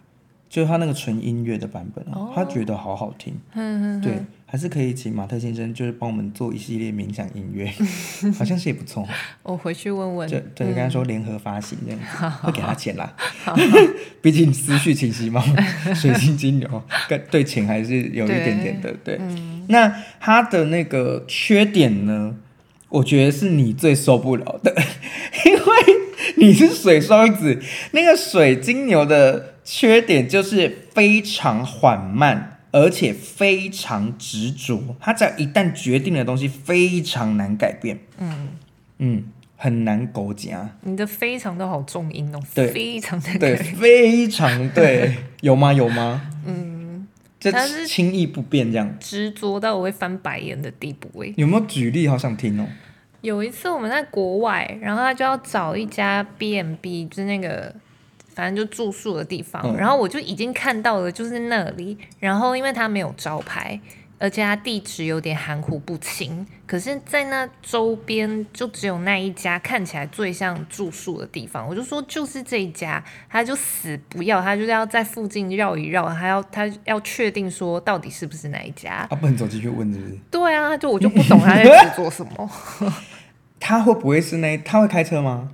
[0.48, 3.34] 就是他那个纯音乐的版本，哦，他觉得好好听。
[3.54, 4.24] 嗯嗯，对。
[4.52, 7.72] 还是可以请马特先生，就是帮我们做一系列冥想音乐，
[8.36, 9.02] 好像是也不错。
[9.42, 10.28] 我回去问问。
[10.28, 13.16] 对对，跟他说联合发行这样子，嗯、会给他钱啦。
[14.20, 15.42] 毕竟思绪清晰嘛，
[15.94, 18.94] 水星金牛，跟对钱还是有一点点的。
[19.02, 19.18] 对，
[19.68, 22.36] 那他的那个缺点呢？
[22.90, 24.70] 我觉得是你最受不了的，
[25.46, 25.60] 因为
[26.36, 27.58] 你是水双子，
[27.92, 32.51] 那个水金牛的缺点就是非常缓慢。
[32.72, 38.48] 而且非常执着，他只要一旦决定的东西非常难改变，嗯
[38.98, 39.24] 嗯，
[39.56, 40.70] 很难勾结啊。
[40.80, 45.72] 你的非常都好重音哦，对，非常的对，非常对， 有吗？
[45.72, 46.32] 有吗？
[46.46, 47.06] 嗯，
[47.38, 47.52] 这
[47.86, 51.34] 轻易不变这样，执着到我会翻白眼的地步诶。
[51.36, 52.08] 有没有举例？
[52.08, 52.66] 好想听哦。
[53.20, 57.74] 有一次我们在国外，然后他就要找一家 B&B，就是那个。
[58.34, 61.96] 反正就住宿的地方，嗯、然后我就已经看到了，就是那里。
[62.18, 63.78] 然后因为它没有招牌，
[64.18, 66.46] 而且它地址有点含糊不清。
[66.66, 71.68] 可是，在那周边就只有那一家看起来最像住宿的地方。
[71.68, 79.06] 我就说就是这一家，他就死不要，他就是要在附近绕一绕，还要他要确定说到底是不是那一家。
[79.10, 80.18] 他不能走进去问，是不是？
[80.30, 82.50] 对啊，就我就不懂他在执着什么。
[83.60, 84.56] 他会不会是那？
[84.58, 85.50] 他会开车吗？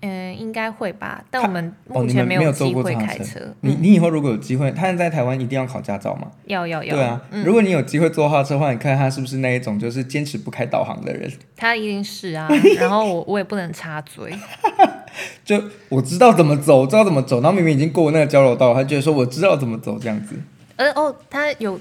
[0.00, 3.40] 嗯，应该会吧，但我们目前没有机会开车。
[3.62, 6.28] 你你以后如果有机会，他在台湾一定要考驾照吗？
[6.46, 6.94] 要要要。
[6.94, 11.30] 对啊，如果你有机会坐他车的话，你看他是不是那一种就是坚持不开导航的人？
[11.56, 14.32] 他一定是啊， 然后我我也不能插嘴。
[15.44, 20.36] 就我知道怎么走，知道怎么走，然后明明已经过那个交流道，他觉得说我知道怎么走这样子。
[20.76, 21.78] 呃哦，他有。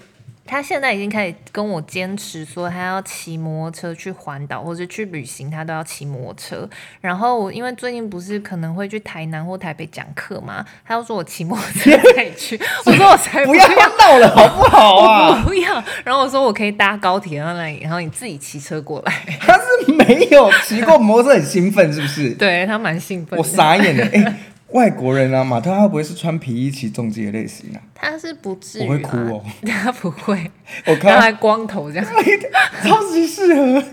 [0.48, 6.70] 他现在已经开始跟我坚持说，他要骑摩托车去环岛或者去旅行，他都要骑摩托车。
[7.02, 13.68] 然后我因为最近不是可能会去台南或台北讲课嘛，他又说我骑摩托车可 以 去，我说我才不要
[14.00, 15.44] 闹了好不好啊？
[15.46, 15.84] 不要。
[16.06, 19.14] 然后我说我可以搭高铁到那里，然后你自己骑车过来。
[19.42, 22.30] 他是没有骑过摩托车，很兴奋是不是？
[22.36, 23.38] 对，他蛮兴奋。
[23.38, 24.36] 我傻眼了，哎、欸。
[24.72, 27.80] 外国人啊，马特他会不会是穿皮衣骑重机的类型啊？
[27.96, 29.44] 他是不至于，我会哭哦。
[29.66, 30.52] 他不会，
[30.86, 32.06] 我看他还光头这样，
[32.84, 33.84] 超级适合。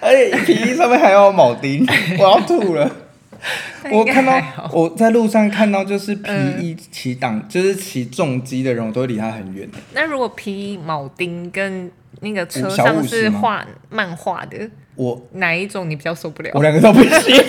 [0.00, 1.86] 而且皮衣上面还有铆钉，
[2.18, 2.90] 我要吐了。
[3.92, 4.40] 我看到
[4.72, 9.68] 我在路上看到就是皮衣骑挡，嗯、就是骑重机的人，我都会离他很远。
[9.92, 11.90] 那如果皮衣铆钉跟
[12.20, 16.50] 那个车上是画漫画的，我哪一种你比较受不了？
[16.54, 17.44] 我两个都不行。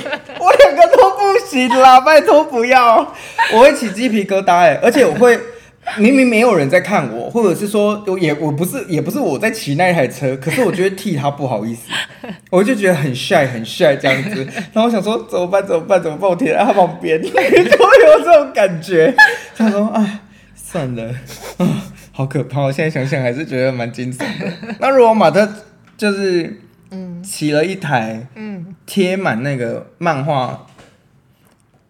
[0.76, 3.14] 不行啦， 拜托不要！
[3.54, 5.38] 我会起鸡皮疙瘩哎，而且我会
[5.98, 11.82] 明明没有人在看我，或者是说我也我不是也不是我在骑那一台车，可是我觉得替他不好意思，
[12.52, 14.46] 我就觉得很帅很帅这样子。
[14.74, 16.30] 然后我想说怎么办怎么办怎么办？
[16.30, 19.14] 我贴在他旁边，都有这种感觉。
[19.56, 20.22] 他说啊，
[20.56, 21.16] 算了，
[21.58, 21.68] 啊，
[22.12, 22.62] 好可怕！
[22.62, 24.52] 我现在想想还是觉得蛮惊悚的。
[24.80, 25.48] 那如果马特
[25.98, 30.66] 就是嗯骑了一台嗯贴满那个漫画。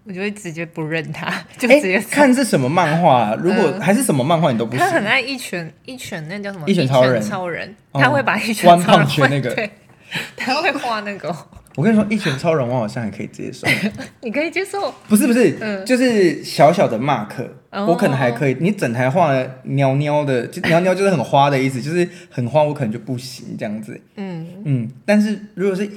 [0.05, 3.35] 我就会直接不认他， 就直接、欸、看是什么漫画、啊。
[3.39, 4.79] 如果还是什么漫画，你都不行。
[4.79, 6.67] 他很爱一拳一拳，那叫什么？
[6.67, 7.21] 一拳超人。
[7.21, 9.07] 超人，他会把一拳超人。
[9.07, 9.53] 拳那个。
[9.53, 9.69] 对，
[10.35, 11.35] 他会画那个。
[11.79, 13.65] 我跟你说，一拳超人我好像还可以接受。
[14.21, 14.93] 你可以接受？
[15.07, 17.29] 不是不是，嗯、就是小小的 mark，、
[17.71, 18.57] 哦、我可能还可以。
[18.59, 23.97] 你整台画了喵喵的，就喵喵就是很花的意思，就是很花，我可能就不行这样子。
[24.17, 25.89] 嗯嗯，但是如果是。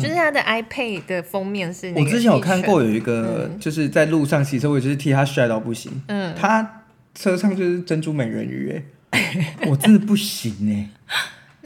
[0.00, 2.00] 就是他的 iPad 的封面是那个。
[2.00, 5.92] 我之前有看过有一个，就是在路上骑车，我就是替他帅到不行。
[6.08, 6.82] 嗯，他
[7.14, 10.88] 车上就是珍珠美人鱼，哎，我真的不行哎。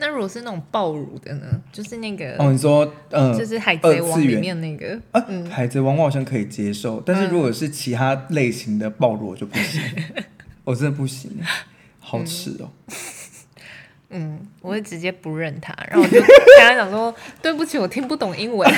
[0.01, 1.47] 那如果是那种爆乳的呢？
[1.73, 4.99] 就是那个哦，你说嗯，就是海贼王里面那个。
[5.11, 9.83] 啊，海贼王我好像可以接受，但是如果是其他类型的爆乳我就不行，
[10.65, 11.31] 我真的不行，
[12.01, 12.71] 好吃哦。
[14.11, 16.29] 嗯，我会直接不认他，然后我就跟
[16.61, 18.67] 他讲说：“对不起，我听不懂英文。”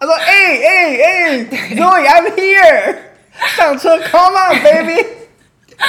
[0.00, 2.96] 他说：“哎哎哎，Zoe，I'm here，
[3.56, 5.04] 上车，Come on baby。”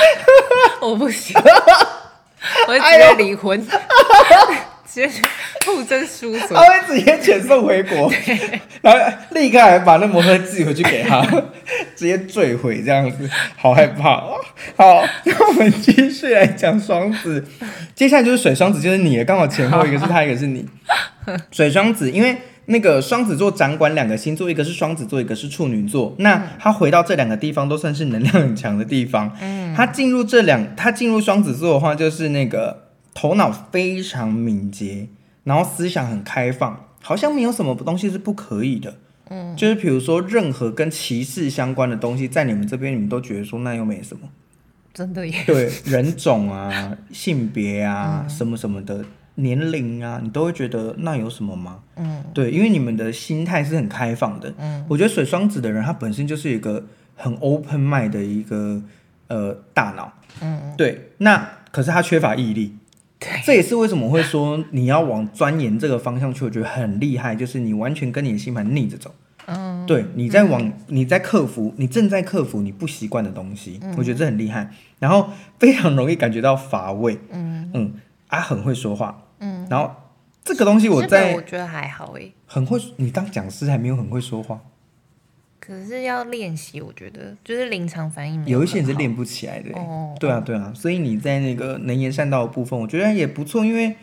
[0.82, 1.34] 我不行，
[2.68, 3.66] 我会直接离婚。
[4.92, 5.22] 直接
[5.68, 8.12] 互争输赢，他会直接遣送回国，
[8.82, 11.22] 然后立刻还把那摩托车寄回去给他，
[11.96, 14.16] 直接坠毁这样子，好害怕。
[14.16, 14.34] 哦。
[14.76, 17.46] 好，那我们继续来讲双子，
[17.94, 20.68] 接下来就是水双子，就是你，刚好前后一个是他，一个是你。
[21.52, 22.36] 水双子，因为
[22.70, 26.16] 那个双子座掌管两个星座，一个是双子座，一个是处女座。
[26.20, 29.36] 那他回到这两个地方都算是能量很强的地方。
[29.42, 32.86] 嗯，他进入这两，他进入双子座的话，就是那个。
[33.12, 35.08] 头脑非常敏捷，
[35.44, 38.96] 然后思想很开放，好像没有什么东西是不可以的。
[39.30, 44.30] 嗯，就是比如说任何跟歧视相关的东西，在你们这边，你们都觉得说那又没什么。
[44.94, 45.44] 真的耶。
[45.46, 49.04] 对，人种啊、 性别啊、嗯、什么什么的
[49.42, 51.80] 年龄啊，你都会觉得那有什么吗？
[51.96, 54.54] 嗯，对，因为你们的心态是很开放的。
[54.58, 58.82] 嗯，我觉得水双子的人他本身就是一个很 open mind 的一个
[59.28, 60.14] 呃大脑。
[60.42, 62.76] 嗯，对，那可是他缺乏毅力。
[63.20, 69.14] 对这也是为什么会说你要往钻研这个方向去，我觉得很厉害，就是你完全跟你的星盘逆着走。
[69.46, 74.72] 嗯，对，你在往，你在克服，你正在克服你不习惯的东西，嗯、我觉得这很厉害。
[75.00, 77.18] 然后非常容易感觉到乏味。
[77.32, 77.94] 嗯嗯，
[78.28, 79.24] 啊，很会说话。
[79.40, 79.94] 嗯，然后
[80.44, 84.60] 这个东西我在我觉得还好诶，很会，你当讲师还没有很会说话。
[85.60, 88.44] 可是要练习，我觉得就是临场反应。
[88.48, 89.72] 有一些人是练不起来的。
[89.78, 93.96] 哦，对啊，对啊，所以你在那个能言善道的部分，我觉得也不错，因为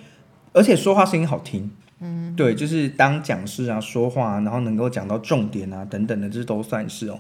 [0.53, 1.71] 而且说话声音好听。
[1.99, 7.19] 嗯，对，就是当讲师啊，说话，然后能够讲到重点啊，等等的，这都算是哦。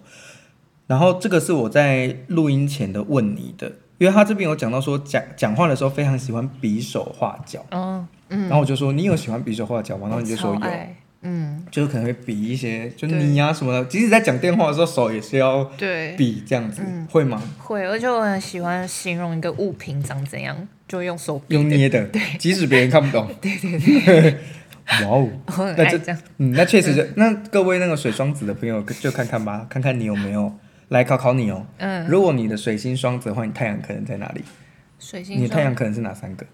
[0.86, 7.64] 然后这个是我在录音前的问你的，因为他这边有讲到说讲讲话的时候非常喜欢比手画脚。
[7.70, 10.08] 嗯嗯，然后我就说你有喜欢比手画脚吗？
[10.08, 10.60] 然后你就说有。
[11.22, 15.64] 嗯，就是可能会比一些，就你呀、啊、什么的，即使在讲电话的时候，手也是要
[16.16, 17.42] 比这样子，会吗？
[17.58, 20.56] 会，而且我很喜欢形容一个物品长怎样，
[20.86, 24.30] 就用手用捏的，对，即使别人看不懂， 对对对，
[25.02, 25.28] 哇哦，
[25.76, 30.52] 那这样，嗯，那确实是，那各位那个水双子的朋友就看看吧，看看你有没有
[30.88, 31.66] 来考考你哦。
[31.78, 34.42] 嗯，如果你的水星双子的话，你太阳可能在哪里？
[34.98, 36.46] 水星，你太阳可能是哪三个？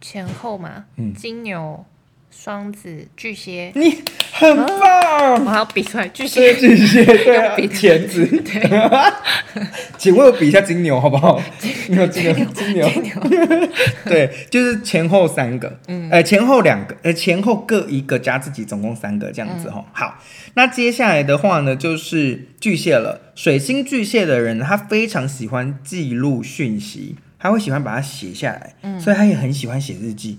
[0.00, 1.84] 前后嘛，嗯，金牛。
[2.32, 4.78] 双子、巨蟹，你很棒！
[4.78, 8.60] 啊、我还要比出来，巨蟹、巨蟹，对啊，比钳子，对。
[10.00, 11.38] 请问我比一下金牛好不好？
[11.58, 13.68] 金牛，金牛，金牛，金 牛
[14.06, 19.84] 对，就是前后三个，嗯，呃，前后两个，呃，前后各一个加自己，总共三个这样子哈。
[19.86, 20.18] 嗯、好，
[20.54, 23.20] 那接下来的话呢，就是巨蟹了。
[23.34, 30.38] 水星巨蟹的人，他非常喜欢记录讯息，他会喜欢把它写下来，嗯，所以他也很喜欢写日记。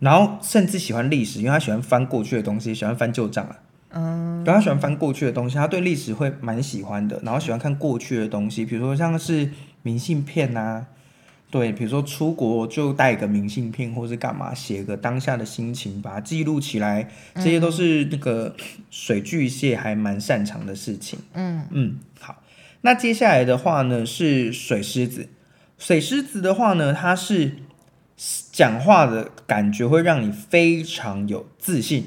[0.00, 3.54] 然后甚至喜欢历史，因为他喜欢翻过去的东西，喜欢翻旧账啊。
[3.90, 7.20] 嗯，然后他喜欢翻过去的东西，他对历史会蛮喜欢的。
[7.22, 9.50] 然后喜欢看过去的东西，比如说像是
[9.82, 10.86] 明信片啊，
[11.50, 18.54] 对，比如说出国就带个明信片，或是干嘛，写个当下的心情，把它记录起来，这些都是那个
[18.90, 21.18] 水巨蟹还蛮擅长的事情。
[21.34, 22.42] 嗯嗯，好，
[22.82, 25.28] 那接下来的话呢是水狮子，
[25.78, 27.56] 水狮子的话呢，它是。
[28.52, 32.04] 讲话的感觉会让你非常有自信，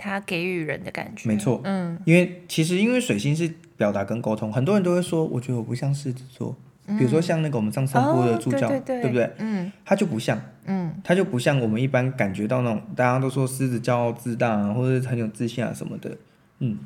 [0.00, 1.28] 他给予人的感觉。
[1.28, 9.30] 没错，嗯，因为其实因为水星是表达跟沟通，很多人都会说，我觉得我不像狮子座，嗯、比如说像那个我们上次播的助教，哦、对，对，对，对不对？
[9.38, 16.16] 嗯，他就不像，嗯，他就不像我们一般感觉到那种大家都说狮子骄傲自大啊，或者很有自信啊什么的，
[16.60, 16.78] 嗯，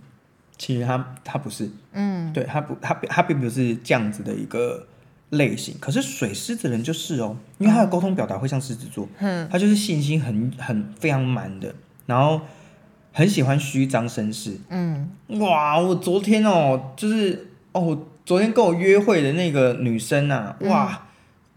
[0.59, 4.87] 其实他他不是，嗯，对他不他他并不是这样子的一个。
[5.31, 11.75] 类型，可是水狮子人就是哦，因为他的沟通表达会像狮子座，嗯，他就是信心很很非常满的，
[12.07, 12.41] 然后
[13.17, 14.59] 很喜欢虚张声势。
[14.71, 15.09] 嗯，
[15.39, 17.97] 哇，我昨天哦，就是哦，
[18.27, 20.99] 昨天跟我约会的那个女生啊，哇，嗯、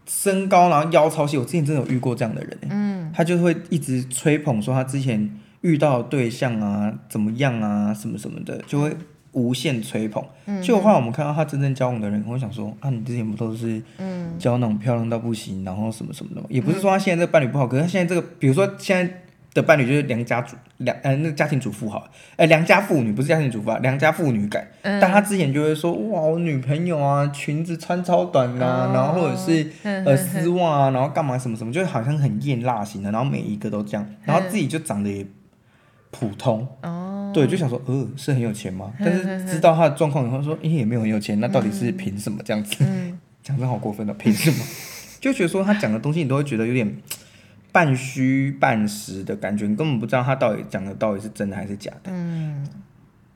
[0.06, 2.56] 身高然后腰超细，我之前真的有遇过这样的人。
[2.70, 8.96] 嗯，她就会一直吹捧说她之前遇到的对象啊怎么样啊什么什么的，就会
[9.32, 10.24] 无限吹捧。
[10.46, 16.46] 嗯，结果后来我们看到她真正交往的人，我想说啊，你之前不都是嗯交那种漂亮到不行，然后什么什么的吗？
[16.48, 19.22] 也不是说她现在这个伴侣不好，可是她现在这个，比如说现在。
[19.60, 24.66] 的伴侣就是良家主良呃那个家庭主妇好，呃良家妇女不是家庭主妇啊，良家妇女感。
[24.82, 35.26] 嗯、但他之前就会说哇，我女朋友啊，裙子穿超短啊，哦、然后或者是呃丝袜啊，然后干嘛什么什么，就好像很艳辣型的，然后每一个都这样，然后自己就长得也
[36.10, 36.66] 普通。
[36.82, 38.92] 哦、对，就想说呃是很有钱吗？
[38.98, 42.76] 但是知道他的状况以后说，哎也没有很有钱，那到底是凭什么这样子？
[42.80, 44.64] 嗯，讲的好过分的，凭什么？
[45.20, 46.96] 就觉得说他讲的东西你都会觉得有点。
[47.70, 52.10] 半虚半实的感觉，你根本不知道他到底讲的到底是真的还是假的。
[52.12, 52.66] 嗯，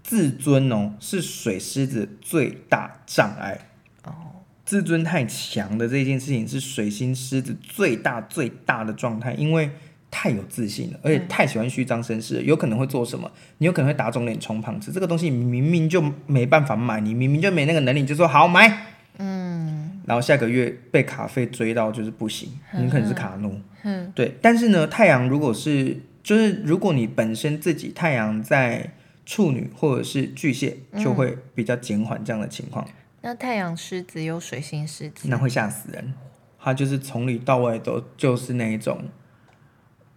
[0.03, 3.59] 自尊哦是水狮子最大障碍。
[4.05, 9.71] 哦，自尊太强的这件事情是水星狮子最大最大的状态，因为
[10.11, 13.31] 太有自信了，而且太喜欢虚张声势，有可能会做什么？
[13.59, 14.91] 你有可能会打肿脸充胖子。
[14.93, 18.87] 这个东西你明明就没办法买，你明明就没那个能力，你就说好买。
[19.19, 23.61] 嗯，然后下个月被卡费追到就是不行，你可能是卡怒。
[23.83, 24.37] 嗯，对。
[24.41, 28.93] 但是呢，太阳如果是就是如果你本身自己太阳在
[29.25, 32.87] 处女或者是巨蟹，就会比较减缓这样的情况。
[33.21, 36.13] 那太阳狮子有水星狮子，那会吓死人。
[36.59, 39.05] 他就是从里到外都就是那一种，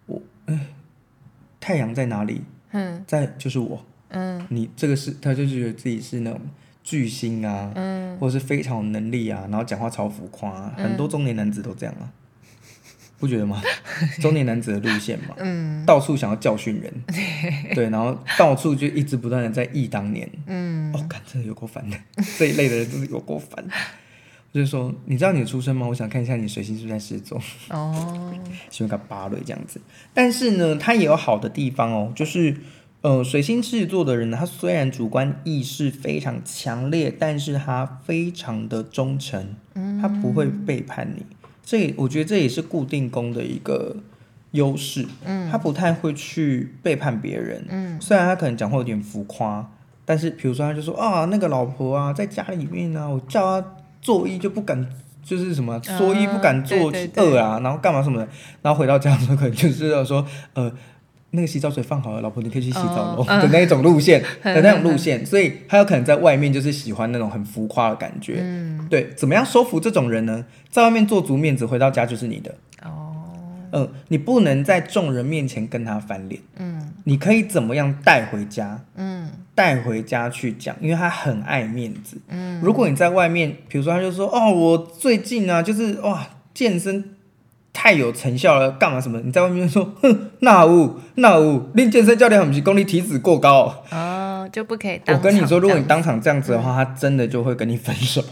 [0.06, 0.68] 我哎，
[1.60, 2.42] 太阳在哪里？
[2.72, 3.86] 嗯，在就是我。
[4.10, 6.40] 嗯，你这个是他就觉得自己是那种。
[6.86, 12.14] 巨星啊，嗯、或者是非常有能力啊，然后讲话超浮夸、啊，嗯、很多中年男子都这样啊，
[13.18, 13.60] 不觉得吗？
[14.22, 16.94] 中年男子的路线嘛， 嗯、到处想要教训人，
[17.74, 21.98] 对，然后到处就一直不断的在忆当年，嗯，哦，感，真的有够烦的，
[22.38, 23.66] 这一类的人真的有够烦。
[24.54, 25.88] 就是说，你知道你的出生吗？
[25.88, 27.42] 我想看一下你水星是不是在狮子座。
[27.72, 28.32] 哦，
[28.70, 29.82] 喜欢个芭蕾这样子，
[30.14, 32.56] 但是呢，它也有好的地方哦，就是。
[33.06, 39.56] 呃，水星狮子座的人呢，他虽然主观意识非常强烈，但是他非常的忠诚，
[40.02, 41.24] 他不会背叛你。
[41.62, 43.98] 所以我觉得这也是固定宫的一个
[44.54, 45.06] 优势，
[45.52, 48.00] 他不太会去背叛别人。
[48.02, 49.72] 虽然他可能讲话有点浮夸，
[50.04, 53.68] 但是比如说他就说啊，那个老婆啊，在家里面呢、啊，我叫他
[54.02, 54.84] 做一就不敢，
[55.24, 58.28] 就是什么说一不敢做二啊，然后干嘛什么的，
[58.64, 60.26] 然后回到家之后可能就是要说
[60.56, 60.72] 呃。
[61.36, 68.38] 那个洗澡水放好了，老婆你可以去洗澡喽 的那一种路线的那种路线，所以他有可能在外面就是喜欢那种很浮夸的感觉。
[68.40, 70.46] 嗯，对，怎么样说服这种人呢？
[70.72, 72.56] 在外面做足面子，回到家就是你的。
[72.84, 73.14] 哦，
[73.72, 76.42] 嗯，你不能在众人面前跟他翻脸。
[76.58, 78.80] 嗯，你可以怎么样带回家？
[78.96, 82.18] 嗯，带回家去讲，因为他很爱面子。
[82.30, 87.15] 嗯，如果你在外面，比如说他就说哦，我最近啊，就是哇健身。
[87.76, 89.20] 太有成效了，干嘛什么？
[89.20, 95.00] 你在外面说，哼，那有那有，练健身教练很不是功力体脂过高哦，就不可以。
[95.08, 98.24] 我跟你说，如果你当场这样子的话，嗯、他真的就会跟你分手，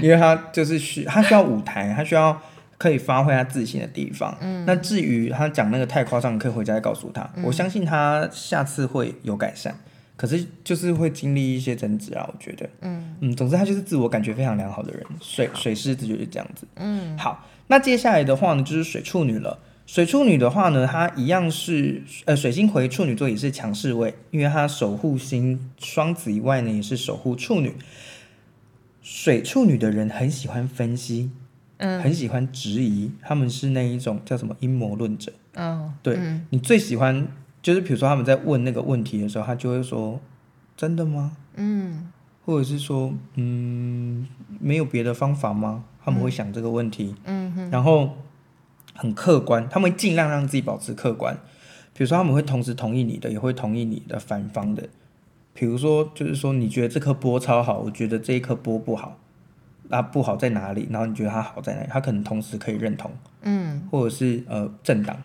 [0.00, 2.40] 因为他就是需他需要舞台，他需要
[2.78, 4.38] 可以发挥他自信的地方。
[4.40, 9.74] 嗯，那至于他讲那个太夸张，你可以回家再告诉他，嗯、我相信他下次会有改善。
[10.16, 17.44] 可是就是会经历一些争执啊，我觉得，嗯嗯，总之他就是自我感觉非常良好的人，水水狮子就是这样子，嗯，好。
[17.68, 19.58] 那接下来的话呢，就是水处女了。
[19.86, 27.74] 水处女的话呢，它一样是呃，水星回处女座也是强势位，因为它守护星双子以外呢，也是守护处女。
[29.00, 31.30] 水处女的人很喜欢分析，
[31.76, 35.32] 嗯，很喜欢质疑，他们是那一种叫什么阴谋论者。
[35.54, 37.28] 哦，对，嗯，你最喜欢
[37.62, 40.20] 就是比如说他们在问那个问题的时候，他就会说
[40.76, 42.10] ：“真的吗？”嗯，
[42.44, 44.26] 或者是说：“嗯，
[44.58, 48.16] 没有别的方法吗？”他们会想这个问题，嗯哼，然后
[48.94, 51.36] 很客观，他们会尽量让自己保持客观。
[51.92, 54.88] 比如说，他们会同时同意你的，也会同意你的反方的。
[55.52, 59.18] 比如说，就是说，你觉得这颗波超好，我觉得这一颗波不好，
[59.88, 60.86] 那不好在哪里？
[60.90, 61.88] 然后你觉得它好在哪里？
[61.90, 63.10] 他可能同时可以认同，
[63.42, 65.20] 嗯，或者是呃政党，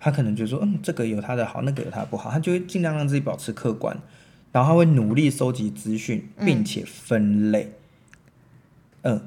[0.00, 3.94] 他可能就说，嗯，这个有他的好，那个有他的不好，他就会尽量让自己保持客观，
[4.52, 7.72] 然后他会努力收集资讯，并且分类，
[9.02, 9.16] 嗯。
[9.16, 9.22] 呃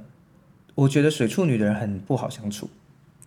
[0.78, 2.70] 我觉得水处女的人很不好相处，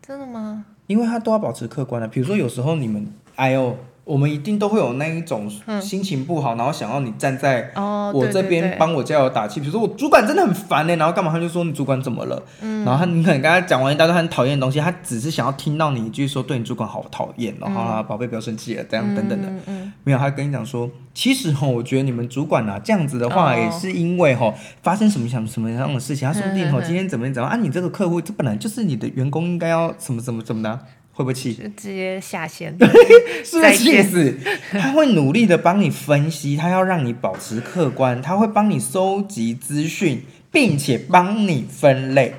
[0.01, 0.64] 真的吗？
[0.86, 2.07] 因为他都要保持客观的。
[2.07, 3.76] 比如说，有时候你们，哎呦，
[4.11, 5.48] 我们一定都会有那一种
[5.80, 7.70] 心情不好，嗯、然后想要你站在
[8.12, 9.61] 我这边帮我加油打气。
[9.61, 12.42] 比如说我主管真的很烦呢，然后干嘛他就说你主管怎么了？
[12.61, 19.48] 嗯、然后他你可能跟他讲完一大堆很讨厌的东西，他只是想要听到你一句说对你主管好讨厌，然后宝贝不要生气了，这样等等的。
[19.48, 24.52] 嗯嗯、没有，他跟你讲说，其实哈，我觉得你们主管啊这样子的话，也是因为哈
[24.82, 30.80] 发生什么什么什么样的事情，他说不定哈今天怎么怎么啊，你这个客户这本来就是你的员工应该要什么什么怎么的。
[31.20, 31.52] 会不会气？
[31.76, 32.74] 直接下线，
[33.44, 34.34] 是不是气死？
[34.72, 42.34] 他会努力的帮你分析，他要让你保持客观，他会帮你收集资讯，并且帮你分类。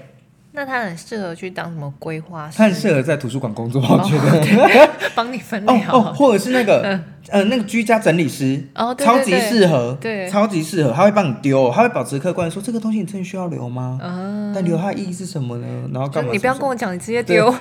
[0.54, 2.58] 那他很适合去当什么规划师？
[2.58, 4.90] 他很适合在图书馆工作，我觉得。
[5.14, 6.98] 帮你分类哦，或者是那个
[7.28, 14.00] 呃那个居家整理师哦，超级适合，对，超级适合，他会帮你丢，他会保持客观，说这个东西你真的需要留吗？
[14.02, 15.68] 嗯，但留它的意义是什么呢？
[15.94, 16.32] 然后干嘛？
[16.32, 17.54] 你不要跟我讲，你直接丢。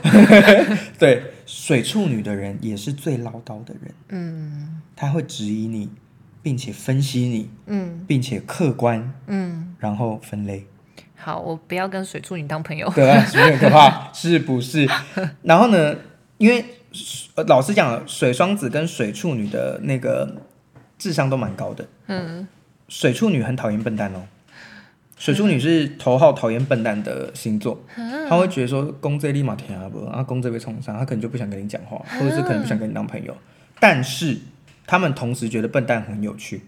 [0.96, 5.90] 对，水处女的人也是最唠叨的人，嗯，他会质疑你，
[6.42, 10.64] 并且分析你，嗯，并且客观，嗯，然后分类。
[11.20, 12.90] 好，我不要跟水处女当朋友。
[12.94, 14.88] 对啊，有点可怕，是不是？
[15.42, 15.94] 然后呢，
[16.38, 16.64] 因为
[17.46, 20.36] 老实讲，水双子跟水处女的那个
[20.98, 21.86] 智商都蛮高的。
[22.06, 22.48] 嗯。
[22.88, 24.22] 水处女很讨厌笨蛋哦。
[25.16, 33.36] 水处女是头号讨厌笨蛋的星座，嗯、他会觉得说，公这立马天啊不，啊公这被冲上，他可能就不想跟你讲话，或者是可能不想跟你当朋友。
[33.78, 34.38] 但是
[34.86, 36.62] 他们同时觉得笨蛋很有趣。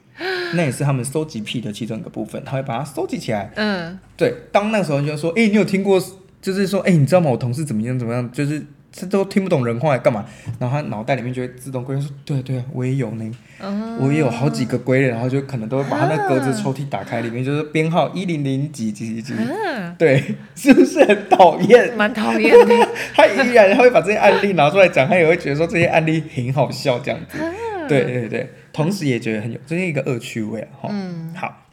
[0.55, 3.51] 那也是他们收集癖的其中一个部分，他会把它收集起来。
[3.57, 4.35] 嗯，对。
[4.51, 6.01] 当那个时候你就说，哎、欸，你有听过？
[6.41, 7.31] 就是说，哎、欸，你知道吗？
[7.31, 8.33] 我同事怎么样怎么样？
[8.33, 8.61] 就是
[8.95, 10.25] 他都听不懂人话，干嘛？
[10.59, 13.31] 然后他脑袋里面就会自动归类说，对对啊，我也有呢。
[13.61, 19.35] 嗯、我也有好几个归类，然后就可能都会把他那格子抽屉打开，里面就是编号一零零几几几几。
[19.35, 20.21] 嗯、对，
[20.57, 21.97] 是不是很讨厌？
[21.97, 22.89] 蛮讨厌的。
[23.15, 27.39] 他依然他会把这些案例拿出来讲，他也会觉得说这些案例很好笑，这样子。
[27.41, 28.53] 嗯、对对对。
[28.73, 30.89] 同时也觉得很有，这是一个恶趣味啊！
[30.89, 31.67] 嗯，好，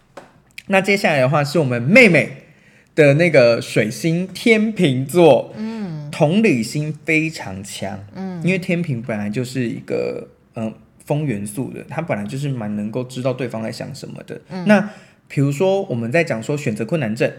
[0.67, 2.29] 那接下来的话是我们妹妹
[2.93, 10.73] 的那个水星天秤座，嗯，同理心非常强，嗯，因为天秤本来就是一个嗯、呃、
[11.05, 14.41] 风元素的，它本来就是蛮能够知道对方在想什么的。
[14.49, 14.89] 嗯、那
[15.27, 17.31] 比如说我们在讲说选择困难症，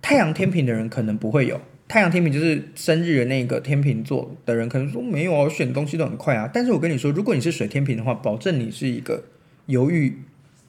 [0.00, 1.60] 太阳天平的人可能不会有。
[1.92, 6.48] 太阳天平就是生日的那个天秤座的人，可能说没有啊，选东西都很快啊。
[6.50, 9.24] 但是我跟你说，如果你是水天平的话，保证你是一个
[9.66, 10.20] 犹豫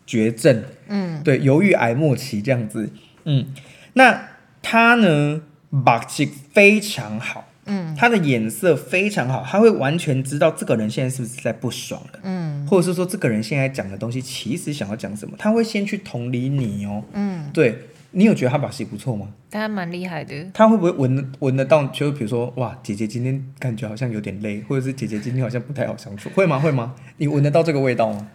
[0.05, 2.89] 绝症，嗯，对，犹豫癌末期这样子，
[3.23, 3.45] 嗯。
[3.93, 5.43] 那他呢，
[5.85, 17.79] 把气非常好，嗯，他的眼色非常好，他会完全知道这个人现在是不是在不爽了，嗯，或者是说这个人现在讲的东西其实想要讲什么，他会先去同理你哦，嗯，对。
[18.15, 19.27] 你有觉得他把戏不错吗？
[19.49, 20.35] 他蛮厉害的。
[20.53, 21.83] 他会不会闻闻得到？
[21.87, 26.59] 就比如说，哇，姐姐今天感觉好像有点累，或者是姐姐今天好像不太好相处，会吗？
[26.59, 26.93] 会吗？
[27.17, 28.29] 你闻得到这个味道吗？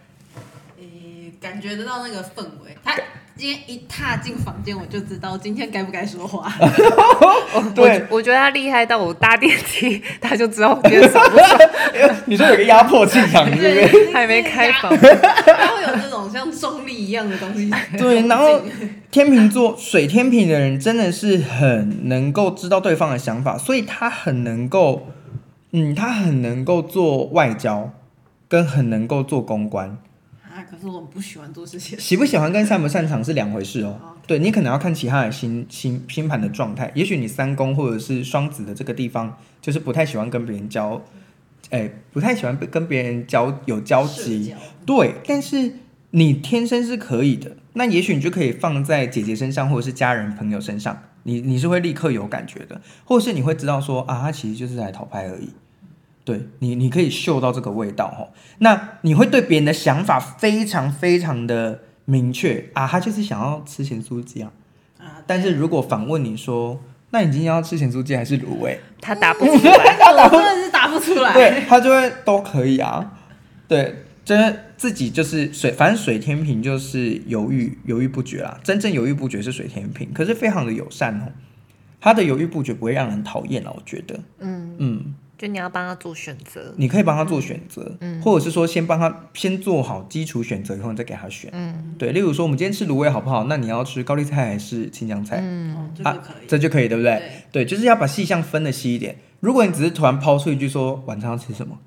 [0.79, 2.76] 诶、欸，感觉得到那个氛围。
[2.83, 2.93] 他
[3.39, 6.53] 今天一踏进房间，我就知道今天该不该说话。
[7.72, 12.16] 对我，我觉得他厉害到我搭电梯，他就知道我今天爽不爽。
[12.26, 13.62] 你说有个压迫气场，是不
[13.97, 14.11] 是？
[14.12, 17.70] 还没开房， 他会有这种像重力一样的东西。
[17.97, 18.61] 对，然后
[19.12, 25.07] 天秤座水天平的人真的是很能够知道对方的想法，所以他很能够，
[25.70, 27.93] 嗯，他很能够做外交，
[28.49, 29.97] 跟很能够做公关。
[30.79, 31.99] 可是我不喜欢做这些。
[31.99, 33.99] 喜不喜欢跟擅不擅长是两回事哦。
[34.26, 36.91] 对，你可能要看其他的星星星盘的状态。
[36.95, 41.03] 也许你三宫或者是双子的这个地方，就是不太喜欢跟别人交，
[41.70, 44.51] 哎、欸，不太喜欢跟别人交有交集。
[44.51, 44.57] 交
[44.87, 45.72] 对，但是
[46.11, 47.57] 你天生是可以的。
[47.72, 55.51] 那也许你就可以放在姐姐身上，或者是家人朋友身上，你你是会立刻有感觉的，或者是你会知道说啊，他其实就是来讨拍而已。
[56.29, 58.29] 对你，你可以嗅到这个味道哈。
[58.59, 64.53] 那你会对别人的想法非常非常的明确啊，他就是想要吃咸酥鸡啊。
[64.99, 66.79] 啊，但是如果反问你说，
[67.12, 68.79] 那你今天要吃咸酥鸡还是卤味？
[69.01, 71.33] 他答不出来， 他答真的是答不出来。
[71.33, 73.18] 对，他就会都可以啊。
[73.66, 78.61] 对，真的自己就是水，反正水天平就是犹豫犹豫不决啦。
[78.62, 81.33] 真正犹豫不决是水天平，可是非常的友善哦。
[81.99, 84.20] 他的犹豫不决不会让人讨厌啊，我觉得。
[84.41, 85.14] 嗯嗯。
[85.39, 92.11] 嗯就你要帮他做选择，你可以帮他做选择，嗯，或者是说先帮他先做好基础选择，以后你再给他选，嗯，对。
[92.11, 93.45] 例如说，我们今天吃卤味好不好？
[93.45, 95.39] 那你要吃高丽菜还是青江菜？
[95.41, 97.12] 嗯，这就可以，啊，这就可以，对不对？
[97.53, 99.16] 对，对，就是要把细项分的细一点。
[99.39, 101.78] 如果你只是突然抛出一句说晚餐要吃什么？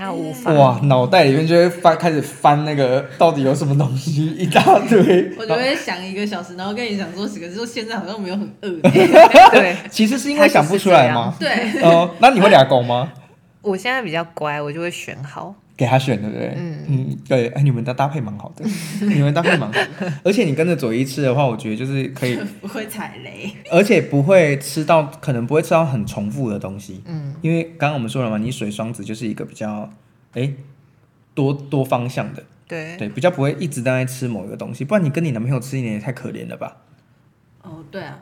[0.00, 5.30] 他无法哇，脑袋里面就会翻，开始翻那个到底有什么东西一大堆。
[5.38, 8.70] 我就会想一个小时，然后跟你讲说几个字，说现在好像没有很饿。
[9.52, 11.34] 对，其实是因为想不出来吗？
[11.38, 11.82] 对。
[11.82, 13.12] 哦，那你会俩狗吗？
[13.60, 16.52] 我现在比较乖，我就会选好给他选，对不对？
[16.58, 18.62] 嗯嗯，对，哎，你们的搭配蛮好的，
[19.00, 27.00] 你们搭配蛮好的，而且你跟着佐伊吃的话，我觉得就是可以 不会踩雷，而且不会吃到，可能不会吃到很重复的东西。
[27.06, 29.88] 嗯，因为刚刚我们说了嘛，你水双子就是一个比较
[30.34, 30.52] 哎
[31.32, 36.76] 多多方向的，对对，比较不会一直在吃某一个东西，不然你跟你男朋友吃一年也太可怜了吧？
[37.62, 38.20] 哦，对啊，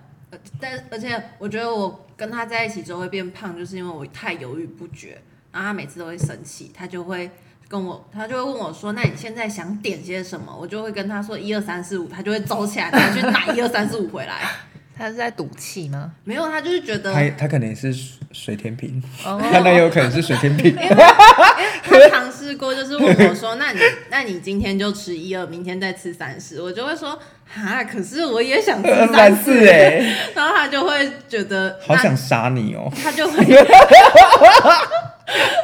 [0.61, 5.19] 但而且我觉得我跟他在一起之后会变胖，就是因为我太犹豫不决，
[5.51, 7.29] 然后他每次都会生气，他就会。
[7.69, 14.41] 跟我，他就会问我说：“那你现在想点些什么？”我就会跟他说：“一二三四五。”他就会走起来，他去拿一二三四五回来。
[14.97, 16.11] 他是在赌气吗？
[16.25, 17.95] 没有，他就是觉得他他可能是
[18.33, 20.73] 水天平， 他那有可能是水天平。
[20.73, 20.89] 因为
[21.85, 23.79] 他尝试过，就是问我说：“那你
[24.11, 27.17] 那你今天就吃一二，明天再吃三十。”我就会说
[27.49, 33.45] ：“哈，可是我也想吃三四哎。” 然后他就会觉得好想杀你哦，他就会。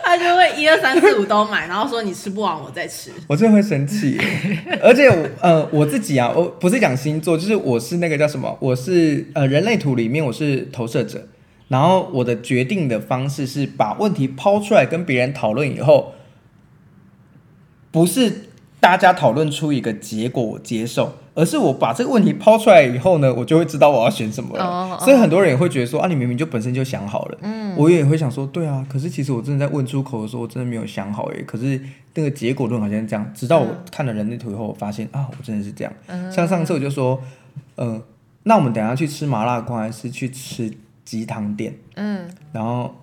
[0.04, 3.10] 他就会一二三四五都买，然后说你吃不完我再吃。
[3.26, 4.20] 我真的会生气，
[4.82, 5.08] 而且
[5.40, 11.26] 呃我自己啊，我不是讲星座，就是我是那个叫什么，我是呃人类图里面我是投射者，
[11.68, 16.12] 然后我的决定的方式是把问题抛出来跟别人讨论以后，
[17.90, 18.50] 不是
[18.84, 21.10] 大家讨论出一个结果我接受。
[21.36, 24.64] 而是我把这个问题抛出来以后呢，我就会知道我要选什么了。
[24.64, 25.00] Oh, oh.
[25.00, 27.38] 所以很多人也会觉得说啊，你明明就本身就想好了。
[27.40, 28.86] 嗯，我也会想说，对啊。
[28.88, 31.42] 可是其实我真的在问出口的时候，我真的没有想好诶。
[31.42, 31.80] 可是
[32.14, 33.32] 那个结果论好像是这样。
[33.34, 35.92] 直到我看了人类图以后，我发现啊，我真的是这样。
[36.06, 36.30] 嗯。
[36.30, 37.18] 像上次我就说，
[37.74, 38.00] 呃，
[38.44, 40.72] 那我们等下去吃麻辣锅还是去吃
[41.04, 41.74] 鸡汤店？
[41.96, 42.28] 嗯。
[42.52, 42.94] 然后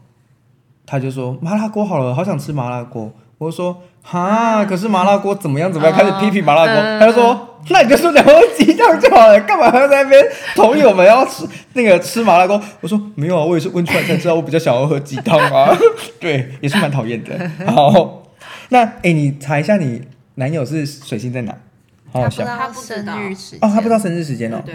[0.86, 3.12] 他就说麻辣锅好了，好想吃麻辣锅。
[3.40, 5.72] 我就说哈，可是麻辣锅怎么样？
[5.72, 5.96] 怎么样？
[5.98, 6.76] 开始批评麻辣锅。
[6.76, 7.48] 嗯、他就说。
[7.70, 10.20] 那你就说两碗鸡汤就好了，干嘛还要在那边
[10.56, 12.60] 同意我们要吃那个吃麻辣锅？
[12.82, 15.72] 我说没有啊，我也是问出来才知道，我比较想要喝鸡汤啊。
[16.20, 17.52] 对，也是蛮讨厌的。
[17.68, 18.24] 好，
[18.70, 20.02] 那哎、欸，你查一下你
[20.36, 21.56] 男友是水星在哪？
[22.12, 24.60] 好好笑，他不知道生日时哦，他不知道生日时间哦。
[24.66, 24.74] 对，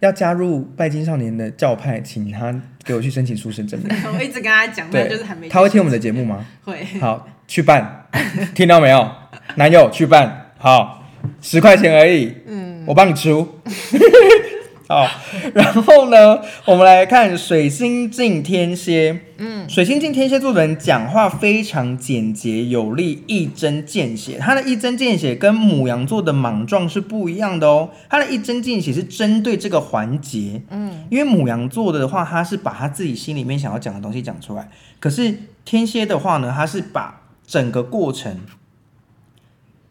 [0.00, 2.52] 要加入拜金少年的教派，请他
[2.84, 3.96] 给我去申请出生证明。
[4.18, 5.48] 我一直跟他讲，对，就是还没。
[5.48, 6.44] 他会听我们的节目吗？
[6.64, 6.84] 会。
[7.00, 8.03] 好，去办，
[8.54, 9.10] 听到没有？
[9.56, 11.00] 男友去办，好。
[11.40, 13.48] 十块钱而已，嗯，我帮你出。
[14.86, 15.08] 好，
[15.54, 24.36] 然后呢，我们来看水星进天蝎，嗯，水星进天蝎座的人讲话非常简洁有力，一针见血。
[24.38, 27.88] 他的一针见血跟母羊座的莽撞是不一样的哦。
[28.10, 34.68] 他的一针见血是针对这个环节，嗯，因为母羊座的话，他是把他自己心里面想要讲的东西讲出来，
[35.00, 35.34] 可是
[35.64, 38.40] 天蝎的话呢，他是把整个过程、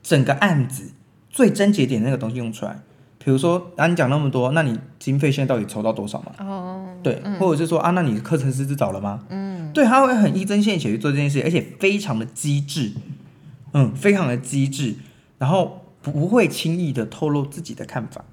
[0.02, 0.92] 整个案子。
[1.30, 2.80] 最症结点那个东西用出来，
[3.18, 6.32] 比如说啊，你讲那么多，那你经费现在到底筹到多少嘛？
[6.38, 9.26] 哦，对，嗯、或者是说啊，那你课程师资找了吗？
[9.30, 12.92] 嗯，对，他会很一针见血去做这件事，而且非常的机智，
[13.72, 14.94] 嗯，非常的机智，
[15.40, 18.24] 然后不会轻易的透露自己的看法，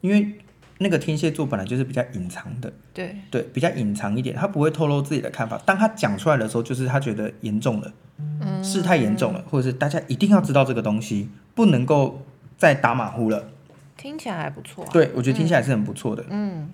[0.00, 0.38] 因为
[0.78, 7.92] 那个天蝎座本来就是比较隐藏的，对对，比较隐藏一点，他不会透露自己的看法，当他讲出来的时候，就是他觉得严重了，
[8.40, 12.22] 嗯，事态严重了，或者是大家一定要知道这个东西，不能够。
[12.58, 13.50] 再打马虎了，
[13.98, 14.88] 听起来还不错啊。
[14.90, 16.24] 对，我觉得听起来是很不错的。
[16.30, 16.70] 嗯，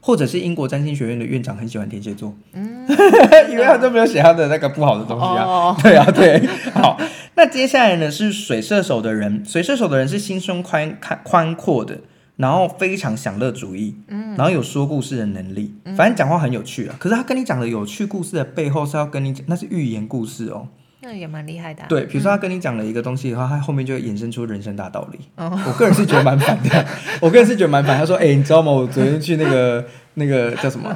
[0.00, 2.86] 或者是英国占星学院的院长很喜欢天蝎座，嗯，
[3.52, 5.44] 因为他都没有写他的那个不好的东西啊。
[5.44, 6.46] 哦，对啊，对。
[6.72, 6.98] 好，
[7.34, 11.98] 那接下来呢是水射手的人，水射手的人是心胸宽宽宽阔的，
[12.36, 16.96] 然后非常享乐主义，嗯，然后有说故事的能力，反正讲话很有趣啊。
[16.98, 20.66] 可是他跟你讲的有趣故事的背后是要跟你讲，那是寓言故事哦。
[21.00, 21.86] 那也蛮厉害的、啊。
[21.88, 25.18] 对，比如说他跟你讲了一个东西的话，他后面就会衍生出人生大道理。
[25.36, 26.86] 哦，我个人是觉得蛮烦的。
[27.20, 27.98] 我个人是觉得蛮烦。
[27.98, 28.72] 他说：“哎、欸，你知道吗？
[28.72, 30.90] 我昨天去那个那个叫什么？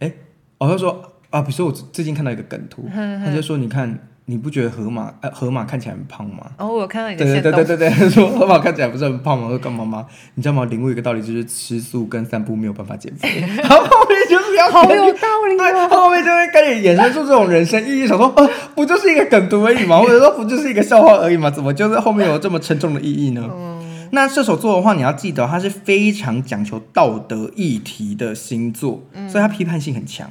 [0.00, 0.14] 哎、欸，
[0.58, 3.98] 哦，他说啊，比如说我最近看到一个梗图， 他就说你看。”
[4.28, 6.50] 你不觉得河马呃河马看起来很胖吗？
[6.58, 7.24] 哦，我有看到你的。
[7.24, 9.48] 对对对对对，他 说河马看起来不是很胖吗？
[9.48, 10.04] 说干嘛吗？
[10.34, 10.64] 你知道吗？
[10.64, 13.40] 领悟一个道理就是吃素跟散步没有办法减肥。
[13.62, 15.58] 然后后面就是要好有道理哦。
[15.58, 20.00] 对，后面就会开始衍生出这种人生意义，想说呃， 不就是一个梗图而已吗？
[20.00, 21.48] 或者说不就是一个笑话而已吗？
[21.50, 23.48] 怎么就是后面有这么沉重的意义呢？
[23.52, 23.76] 嗯。
[24.12, 30.30] 那射手座的话，你要记得他是非常讲求道德议题的星座，所以他批判性很强。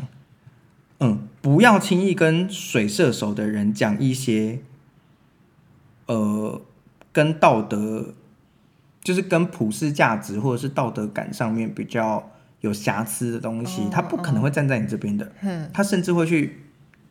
[1.02, 4.62] 嗯，不要轻易跟水射手的人讲一些，
[6.08, 6.60] 呃，
[7.12, 8.16] 跟道德，
[9.04, 12.32] 就是跟普世价值或者是道德感上面比较
[12.62, 15.32] 有瑕疵的东西，他不可能会站在你这边的。
[15.72, 16.62] 他甚至会去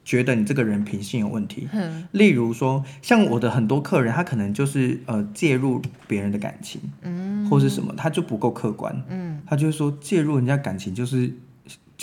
[0.05, 1.69] 觉得你这个人品性有问题。
[2.11, 6.81] 例如说，像我的很多客人，他可能就是呃介入别人的感情，
[7.49, 9.01] 或是什么，他就不够客观。
[9.09, 11.33] 嗯他就是说介入人家感情就是。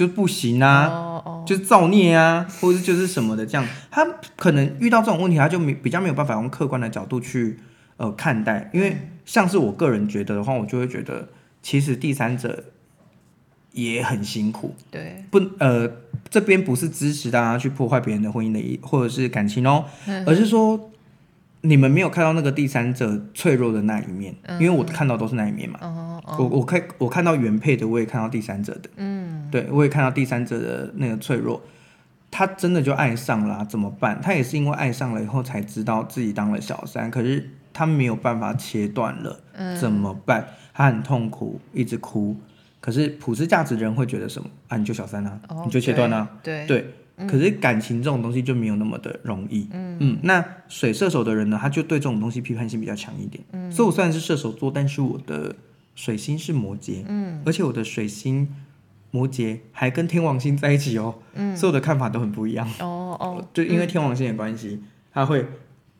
[0.02, 7.60] 就不行啊，哦哦、就是造孽啊，或者就是什么的这样，他可能遇到这种问题，他就没比较没有办法用客观的角度去
[7.97, 11.30] 呃看待，因为像是我个人觉得的话，我就会觉得
[11.62, 12.64] 其实第三者
[13.74, 15.88] 也很辛苦，对，不呃
[16.30, 19.86] 这边不是支持大家去破坏别人的婚姻的一或者是感情哦，
[20.26, 20.88] 而是说。
[21.64, 25.78] 你们没有看到那个第三者脆弱的那一面，嗯、因为我看到都是那一面嘛。
[25.80, 28.89] 哦哦、我我看我看到原配的，我也看到第三者的。
[28.95, 31.62] 嗯，对，我也看到第三者的那个脆弱。
[32.32, 34.20] 他真的就爱上了，怎么办？
[34.22, 40.47] 他也是因为爱上了以后才知道自己当了小三，可是他没有办法切断了，嗯、怎么办？
[40.74, 42.36] 他很痛苦，一直哭。
[42.80, 44.49] 可是普世价值的人会觉得什么？
[44.70, 46.66] 啊，你就小三啊，哦、你就切断啊，对。
[46.66, 46.93] 对对
[47.28, 55.54] 可是感情这种东西就没有那么的容易，嗯，嗯，那水射手的人呢，他就对这种东西批判性比较强一点，嗯，所以我虽然是射手座，但是我的
[55.93, 58.49] 水星是摩羯，嗯，而且我的水星
[59.12, 64.82] 摩羯还跟天王星在一起哦，嗯，所有的看法都很不一样，哦哦，就因为天王星的关系，
[65.14, 65.45] 他会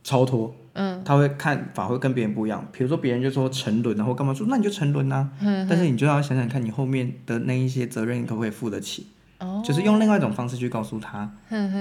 [0.04, 9.08] 超脱，嗯，他会看法会跟别人不一样，比如说别人就说沉沦，然后干嘛说那你就沉沦啊，嗯，但是你就要想想看你后面的那一些责任你可不可以负得起。
[9.40, 11.28] 哦就是用另外一种方式去告诉他，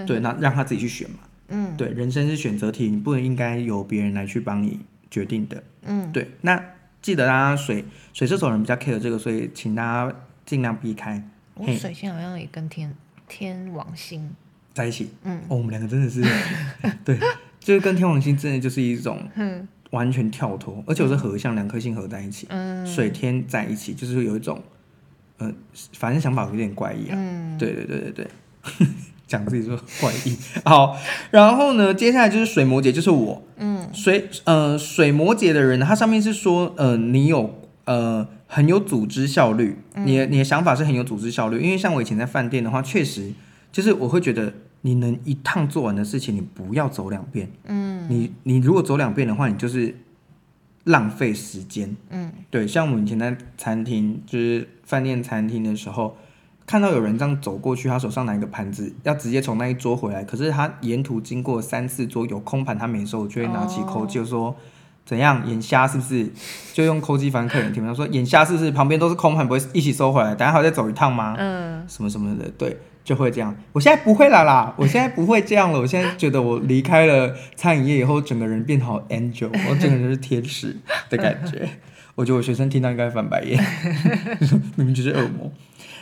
[0.06, 1.18] 对，那让他自己去选嘛。
[1.48, 5.62] 嗯，对，人生是选择题，你不能应该由别人来去帮你决定的。
[5.82, 6.30] 嗯，对。
[6.40, 6.58] 那
[7.02, 10.14] 记得大家水水射手人比较 care 这个，所以请大家
[10.50, 11.22] 尽量避开。
[11.54, 12.92] 我水星好像也跟天
[13.28, 14.28] 天王星
[14.74, 15.12] 在一起。
[15.22, 16.20] 嗯，哦，我们两个真的是，
[17.04, 17.16] 对，
[17.60, 19.16] 就是跟天王星真的就是一种
[19.90, 24.60] 完全跳脱，而且我是合相，两颗星合在一起，嗯，水天在一起，就是有一种。
[25.38, 25.52] 呃，
[25.92, 27.14] 反正想法有点怪异啊。
[27.16, 28.28] 嗯，对对对对对，
[29.28, 30.36] 讲自己说怪异。
[30.64, 30.98] 好，
[31.30, 33.40] 然后呢，接下来就是水摩羯，就是我。
[33.56, 37.59] 嗯，水呃水摩羯的人，他上面是说，呃，你有
[37.90, 41.60] 呃很有组织效率，你的你的想法是很有组织效率。
[41.60, 43.32] 因为像我以前在饭店的话，确实
[43.72, 47.50] 就是我会觉得，你能一趟做完的事情，你不要走两遍。
[47.64, 49.96] 嗯，你你如果走两遍的话，你就是。
[50.84, 56.16] 浪费时间，嗯，对，像我们以前在餐厅，就是饭店餐厅的时候，
[56.66, 64.56] 看到有人这样走过去，他手上拿一个盘子，要直接从那一桌回来，可是他沿途经过三四桌有空盘，他没收，就会拿起口机就说、哦、
[65.10, 66.30] 怎样眼瞎是不是？
[66.72, 68.70] 就用抠机翻客人听，他说眼瞎是不是？
[68.70, 71.34] 旁边都是空盘，不会一起收回来，等下还要再走一趟吗？
[71.36, 72.76] 嗯，什么什么的，对。
[73.02, 75.80] 就会这样，我现在不会了啦，我现在不会这样了。
[75.80, 80.76] 我现在觉得我离开了餐饮业以后，整个人变好 angel，我整个人就是天使
[81.08, 81.68] 的感觉。
[82.14, 83.58] 我觉得我学生听到应该翻白眼，
[84.76, 85.50] 明明就是恶魔。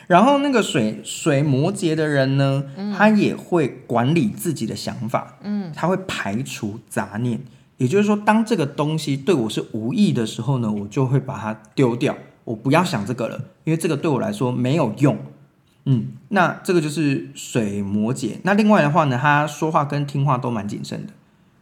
[0.08, 7.40] 然后那个水水摩羯的人呢，他也会管理自己的想法，嗯，他会排除杂念。
[7.78, 15.16] 也就是说，当这个东西对我是无益的时候呢，我就会把它丢掉，我不要想这个了，因为这个对我来说没有用。
[15.84, 18.36] 嗯，那这个就是水摩羯。
[18.42, 21.12] 那另外的话呢，他说话跟听话都蛮谨慎的。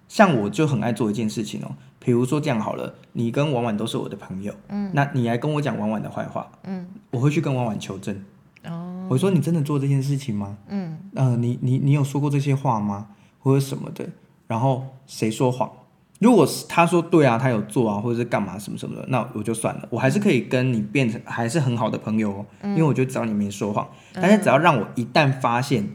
[0.09, 8.17] 像我就很爱做一件事情哦，比如说这样好了，你跟婉婉都是我的朋友，嗯，那你来跟我讲婉婉的坏话，嗯，我会去跟婉婉求证。
[8.65, 10.57] 哦，我说你真的做这件事情吗？
[10.69, 13.09] 嗯，呃，你你你有说过这些话吗？
[13.41, 14.09] 或者什么的？
[14.47, 15.71] 然后谁说谎？
[16.19, 23.87] 如果是他说对啊，他有做啊，或者是干嘛什么什么的，那我就算了，我还是可以跟你变成还是很好的朋友哦，嗯、因为我就知道你没说谎。
[24.15, 25.87] 但是只要让我一旦发现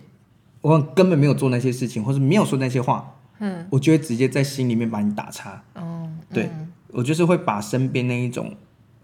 [0.61, 5.63] 我根本没有做那些事情，或是没有说那些话，嗯，我就会直接在心里面把你打叉。
[5.73, 6.51] 哦、嗯，对，
[6.89, 8.53] 我就是会把身边那一种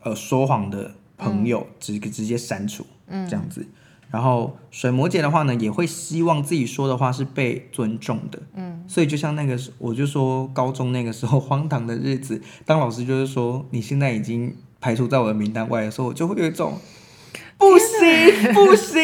[0.04, 3.66] 呃说谎的朋友直直接删除，嗯，这样子。
[4.10, 8.40] 然后水摩羯的话呢，也会希望自己说的话是被尊重的。
[8.56, 16.78] 嗯，所以就像那个，我就说高中那个时候荒唐的日子，当老师就是说你现在已经排除在我的名单外的时候，我就会有一种
[17.60, 19.02] 不行不行，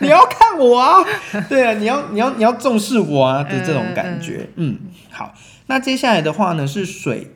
[0.00, 1.04] 你要看我啊，
[1.48, 4.48] 对啊，你要你要你要重视我啊的这种感觉。
[4.56, 5.32] 嗯，嗯，好，
[5.66, 7.30] 那接下来的话呢是水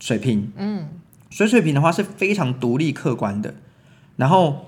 [0.00, 0.88] 水瓶，嗯，
[1.28, 3.54] 水水瓶的话是非常独立客观的，
[4.16, 4.62] 然后。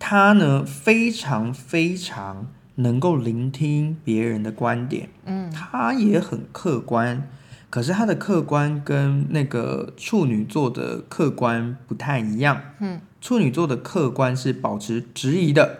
[0.00, 7.28] 他呢，非常非常能够聆听别人的观点，嗯，他也很客观，
[7.68, 15.78] 可是他的客观跟那个处女座的客观不太一样，嗯，处女座的客观是保持质疑的，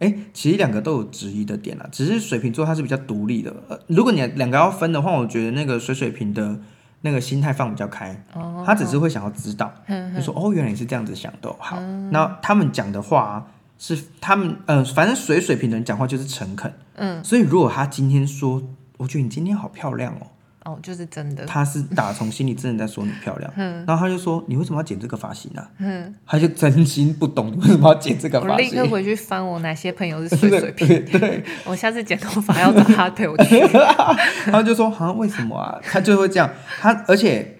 [0.00, 6.58] 诶，其实两个都有质疑的点啦，只是水瓶座他是比较独立的，呃，如果你两个要分的话，我觉得那个水水瓶的
[7.02, 13.46] 那个心态放比较开，哦，他只是会想要知道，嗯，就说哦，原来你是这样子想的，好，嗯，那他们讲的话。
[13.82, 18.62] 是他们，呃，反正水水平的人讲话就是诚恳，嗯，所以如果他今天说，
[18.98, 20.26] 我觉得你今天好漂亮哦，
[20.66, 21.46] 哦，就是真的。
[21.46, 23.50] 他是打从心里真的在说你漂亮。
[23.56, 28.54] 嗯，然后他就说：“你为什么要剪这个发型呢、啊？”嗯，他就真心不懂你为什么要剪这个发型。
[28.54, 30.86] 我立刻回去翻我哪些朋友是水水平。
[31.10, 33.60] 对，对我下次剪头发要找他陪我去。
[34.52, 36.50] 他就说：“好像为什么啊？”他就会这样。
[36.78, 37.56] 他而且。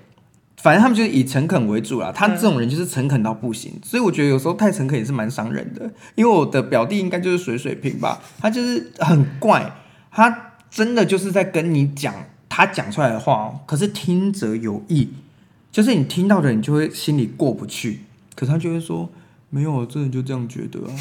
[0.62, 5.90] 反正他们就是以诚恳为主啦，他这种人就是诚恳到不行，嗯、所以我觉得有时候太诚恳也是蛮伤人的。
[6.14, 9.72] 因为我的表弟应该就是水水瓶吧，他就是很怪，
[10.10, 12.14] 他真的就是在跟你讲
[12.48, 15.08] 他讲出来的话，可是听者有意，
[15.72, 18.00] 就是你听到的你就会心里过不去，
[18.34, 19.10] 可是他就会说
[19.48, 20.92] 没有，真的就这样觉得啊。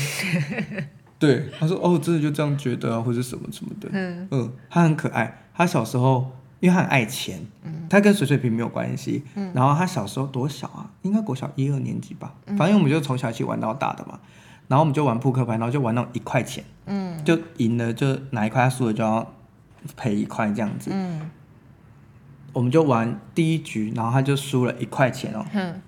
[1.20, 3.90] 对，他说哦，真的就这样觉得啊，或者什么什么的。
[3.92, 6.32] 嗯嗯，他很可爱，他小时候。
[6.62, 7.40] 因为他很爱钱，
[7.90, 9.24] 他跟水水瓶没有关系。
[9.36, 10.90] 嗯、然后他小时候多小啊？
[11.02, 12.34] 应该国小一二年级吧。
[12.46, 14.20] 嗯、反正我们就从小一起玩到大的嘛。
[14.68, 16.64] 然后我们就玩扑克牌，然后就玩到一块钱。
[16.86, 19.34] 嗯、就赢了就拿一块，他输了就要
[19.98, 20.92] 赔一块这样子。
[20.94, 21.30] 嗯、
[22.54, 25.46] 我们就玩第一局，然后他就输了一块钱哦。
[25.54, 25.82] 嗯、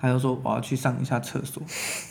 [0.00, 1.62] 他就说我要去上一下厕所，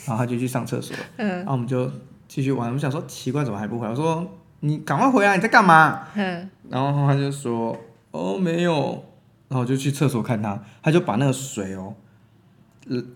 [0.06, 0.94] 然后他就去上厕所。
[1.16, 1.90] 嗯、然后我们就
[2.28, 2.68] 继续玩。
[2.68, 3.90] 我们想说奇怪，怎么还不回来？
[3.90, 4.38] 我说。
[4.64, 5.34] 你赶快回来！
[5.34, 6.06] 你在干嘛？
[6.14, 7.76] 嗯、然后他就说
[8.12, 9.04] ：“哦，没有。”
[9.50, 11.94] 然后我就去厕所看他，他就把那个水哦，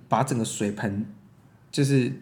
[0.06, 1.06] 把整个水盆
[1.70, 2.12] 就是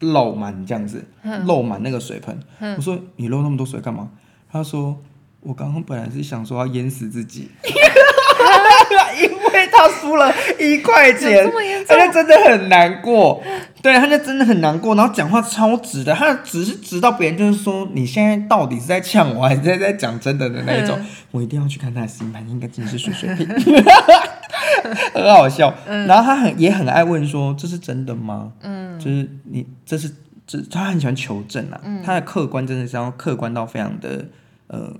[0.00, 1.04] 漏满这样子，
[1.46, 2.40] 漏满那个水盆。
[2.58, 4.10] 嗯、我说：“你漏那么多水干嘛？”
[4.50, 5.00] 他说
[5.42, 7.50] ：“我刚刚本来是想说要淹死自己。
[9.22, 11.48] ”因为他输了一块钱，
[11.86, 13.40] 他就真的很难过。
[13.82, 20.96] 对，他就真的很难过，然后讲话超直的，他只是直到别人就是说，你现在到底是在呛我，还是在在讲真的的那一种。
[20.98, 23.46] 嗯、我一定要去看他的星盘，应该真的是水水瓶，
[25.12, 25.74] 很好笑。
[25.86, 28.52] 嗯、然后他很也很爱问说，这是真的吗？
[28.60, 30.14] 嗯，就是你这是
[30.46, 31.80] 这，他很喜欢求证啊。
[31.82, 34.26] 嗯、他的客观真的是要客观到非常的
[34.68, 34.94] 呃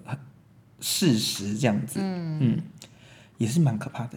[0.80, 2.01] 事实这样子。
[2.03, 2.39] 嗯。
[2.41, 2.59] 嗯
[3.39, 4.11] 也是蛮可怕的，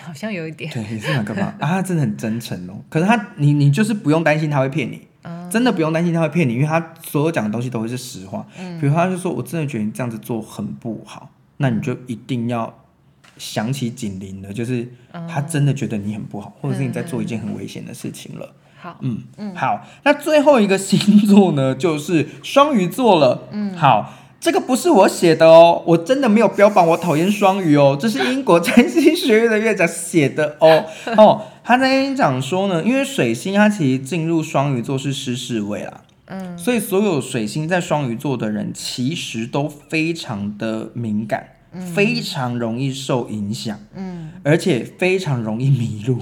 [0.00, 1.56] 好像有一点，对，也是蛮可怕啊。
[1.60, 8.46] 他真的很真诚哦，可是他，你你就是不用担心他会骗你，嗯、真的不用担心他会骗你，因为他所有讲的东西都会是实话。
[8.58, 12.72] 嗯、比如他就说，我真的觉得你这样子做很不好，那你就一定要
[13.36, 14.88] 想起警铃了，就是
[15.28, 18.54] 他真的觉得你很不好，或者是你在做一件很危险的事情了。
[18.80, 23.48] 好，嗯嗯，好，那最后一个星座呢，就是双鱼座了。
[23.50, 24.14] 嗯，好。
[24.40, 30.84] 这个不是我写的哦，我真的没有标榜我讨厌双鱼哦，这是英国占星学院的院长写的哦。
[31.18, 46.18] 哦，他在那边讲说呢，因为水星它其实进入双鱼座是失事位啦，嗯，所以所有水星在双鱼座的人其实都非常的敏感，嗯，非常容易受影响，嗯，而且非常容易迷路。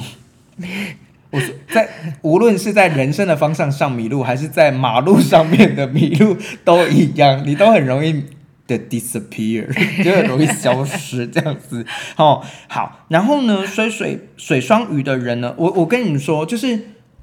[1.30, 1.88] 我在
[2.22, 8.24] 无论是在人生的方向上迷路，还是在马路上面的迷路都一样，你都很容易
[8.66, 9.66] 的 disappear，
[10.02, 11.84] 就很容易消失这样子。
[12.16, 16.80] 哦， 好，然后呢，水水水双鱼的人呢，我我跟你们说，就是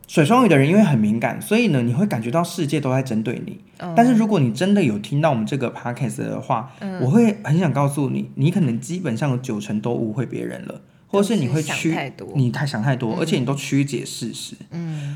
[0.07, 3.59] 水双鱼的人因为很敏感，所以呢，你会感觉到世界都在针对你。
[3.95, 10.81] 但是如果你真的有听到我们这个 podcast 的话，我会很想告诉你，你可能基本上有九成都误会别人了。
[11.13, 11.95] 或是你会曲，
[12.35, 14.55] 你太想太多，而且你都曲解事实。
[14.71, 15.15] 嗯，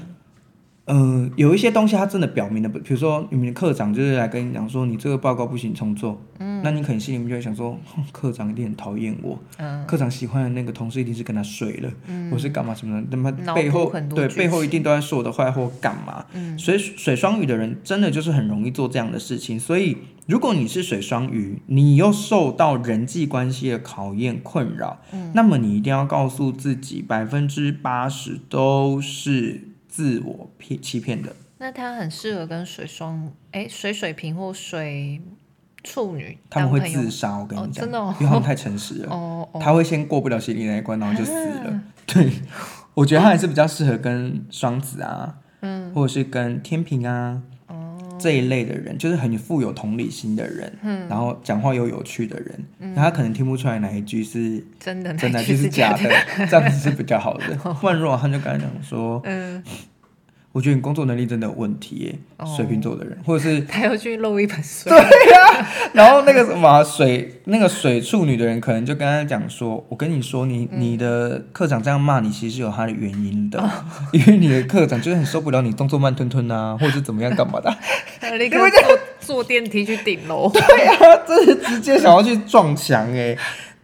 [0.88, 6.20] 呃，有一些东西它真的表明了，比如说你们的课长就是来跟你讲说，你这个报告不行重做。
[6.40, 7.78] 嗯，那你可能心里面就会想说，
[8.14, 9.38] 课长一定很讨厌我。
[9.58, 16.26] 嗯，课长喜欢的那个同事一定是跟他睡了，嗯，或是干嘛什么的，那么背后对背后一定都在说我的坏话干嘛？
[16.34, 19.98] 嗯，所以水双鱼的人真的就是很容易做这样的事情，所以。
[20.28, 29.66] 如果你是水双鱼，你又受到人际关系的考验困扰，嗯，那么你一定要告诉自己，百分之八十都是
[29.98, 31.36] 自我骗欺骗的。
[31.58, 35.20] 那他很适合跟水双，哎，水水瓶或水
[35.84, 37.36] 处女，他们会自杀。
[37.39, 39.10] 我跟你讲，哦，真的哦，因为他们太诚实了。
[39.10, 41.72] 哦，哦，他会先过不了心理那一关，然后就死了。
[41.72, 42.32] 啊，对，
[42.93, 47.41] 我觉得他还是比较适合跟双子啊，嗯，或者是跟天平啊。
[48.20, 56.09] 这一类的人就是很富有同理心的人，嗯，然后讲话又有趣的人，嗯，他可能听不出来哪一句是真的，真的就是假的，
[56.49, 57.57] 这样子是比较好的。
[57.74, 59.63] 换若他就刚才讲说，嗯。
[60.58, 62.16] 我觉得你工作能力真的有问题耶，
[62.55, 65.68] 水瓶座的人，或者是 他要去漏一盆水，对呀、啊。
[65.93, 73.64] 然后那个什么水，那个水处女的人，可能就跟他讲说：“我跟你说，你你的课长这样骂你，其实是有他的原因的，
[74.12, 77.72] 因为你的课长就是很受不了你动作慢吞吞啊，或者是怎么样干嘛的。
[78.39, 83.38] ”立刻坐坐电梯去顶楼，对呀、啊，这是直接想要去撞墙哎。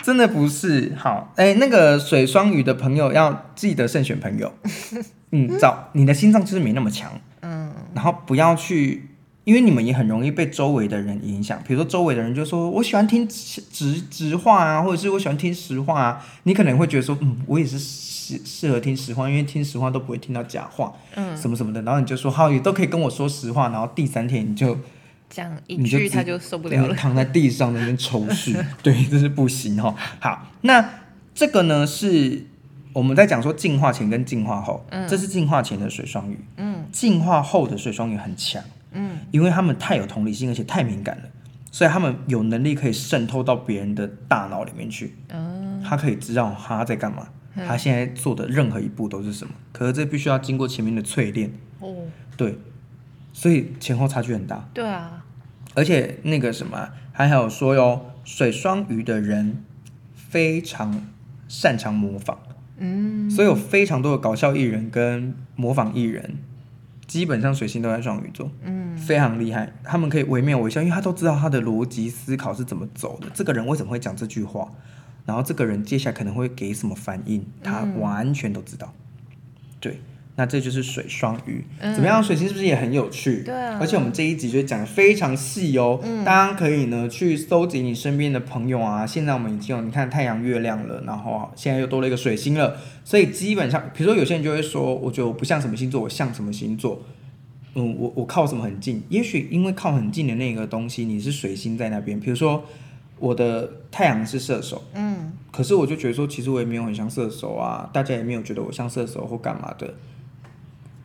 [0.04, 0.94] 真的不是。
[0.96, 4.54] 好哎，那个水双鱼的朋友要记得慎选朋友。
[5.32, 7.12] 嗯，找你的心脏就是没那么强。
[7.42, 9.10] 嗯，然后不要去
[9.46, 24.78] 因为你们也很容易被周围的人影响，比如说周围的人就说我喜欢听直直话啊，或者是我喜欢听实话啊，你可能会觉得说，嗯，我也是适适合听实话，因为听实话都不会听到假话，嗯，什么什么的，然后你就说好，你都可以跟我说实话，然后第三天你就
[25.34, 29.96] 讲一句他就受不了了，躺在地上那边抽搐， 对，这是不行哈。
[30.20, 30.88] 好，那
[31.34, 32.46] 这个呢是
[32.94, 38.64] 我们在讲说进化前跟进化后，嗯，这是进化前的水双鱼，嗯，进化后的水双鱼很强。
[38.92, 41.24] 嗯，因为他们太有同理心，而且太敏感了，
[41.72, 45.16] 所以他们有能力可以渗透到别人的大脑里面去。
[45.30, 49.54] 嗯，他可以知道他在干嘛，嗯，他现在做的任何一步都是什么。
[49.72, 51.52] 可是这必须要经过前面的淬炼。
[51.80, 51.96] 哦，
[52.38, 52.60] 对，
[53.32, 54.70] 所以前后差距很大。
[54.72, 55.23] 对啊，
[55.74, 59.64] 而且那个什么，还有说哟，水双鱼的人
[60.14, 61.06] 非常
[61.48, 62.38] 擅长模仿。
[62.78, 66.38] 嗯，所以有非常多的搞笑艺人跟模仿艺人。
[67.06, 69.72] 基本上水星都在双鱼座，嗯，非常厉害。
[69.84, 73.28] 他们可以惟妙惟肖，因为他都知道他的逻辑思考是怎么走的。
[73.34, 74.72] 这个人为什么会讲这句话？
[75.26, 77.46] 然后这个人接下来可能会给什么反应？
[77.62, 78.94] 他完全都知道。
[79.30, 79.36] 嗯、
[79.80, 80.02] 对，
[80.36, 82.24] 那这就是水双鱼，嗯、怎么样？
[82.24, 83.44] 水星是不是也很有趣？
[83.44, 83.78] 对啊。
[83.80, 89.06] 而且我们这一集就讲的非常细哦，嗯、大家可以呢去搜集你身边的朋友啊。
[89.06, 92.76] 现在我们已经有你看太阳、月亮了，然后现在又多了一个水星了。
[93.04, 97.00] 所以基本上，比如说有些人就会说，我觉得我不像什么星座，我像什么星座？
[97.76, 99.04] 嗯，我我靠什么很近？
[99.10, 102.20] 也许因为靠很近的那个东西，你是水星在那边。
[102.20, 102.66] 比如说
[103.20, 109.94] 我的太阳是射手，嗯，可是我就觉得说，其实我也没有很像射手啊，大家也没有觉得我像射手或干嘛的。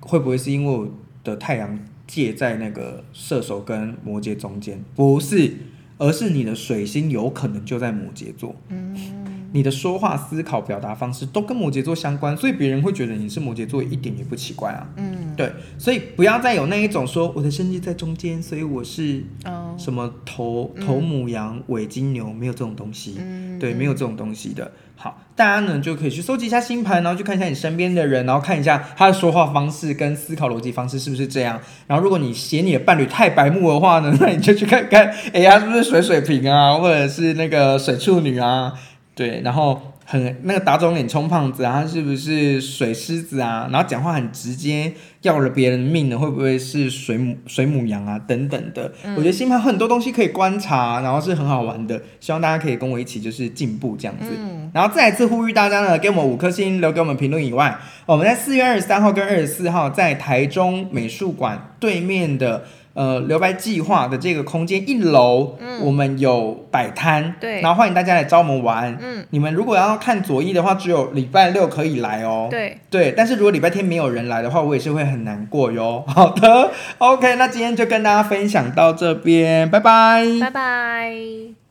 [0.09, 0.89] 会不会是因为我
[1.23, 4.83] 的太阳介在那个射手跟摩羯中间？
[4.97, 5.53] 不是，
[5.99, 8.57] 而是你的水星有可能就在摩羯座。
[8.69, 8.97] 嗯。
[9.51, 14.87] 你的说话、思考、表达方式都跟摩羯座相关，所以别人会觉得你是摩羯座一点也不奇怪啊。
[14.97, 19.25] 嗯，对，所以不要再有那一种说我的生日在中间，所以我是
[19.79, 23.15] 什么头、嗯、头母羊、尾金牛，没有这种东西。
[23.19, 24.71] 嗯，对，没有这种东西的。
[25.01, 31.61] 好，大家呢就可以去搜集一下星盘，然后去看一下你身边的人，然后看一下他的说话方式跟思考逻辑方式是不是这样。
[31.87, 38.73] 然后如果你嫌你的伴侣太白目的话呢， 那你就去看看，哎呀，是不是水水瓶啊，或者是那个水处女啊？
[39.15, 39.81] 对，然后
[40.11, 43.69] 很那个打肿脸充胖子啊，他是不是水狮子啊？
[43.71, 44.91] 然后讲话很直接，
[45.21, 46.19] 要了别人命的？
[46.19, 48.19] 会不会是水母水母羊啊？
[48.27, 52.01] 等等的，嗯、我觉得星盘很多东西可以观察，然后是很好玩的。
[52.21, 54.31] 希望大家可以跟我一起就是进步这样子。
[54.35, 62.65] 嗯、然后再一次呼吁大家呢，给我们五颗星，留给我们评论以外，我们在四月二十三号跟二十四号在台中美术馆对面的。
[62.95, 76.03] 呃，留白计划的这个空间一楼，嗯，我们有摆摊，对，然后欢迎大家来找我们玩，嗯，你们如果要看左翼的话，只有礼拜六可以来哦，对，对，但是如果礼拜天没有人来的话，我也是会很难过哟。
[76.09, 81.68] 好的，OK，那今天就跟大家分享到这边，拜拜，拜拜。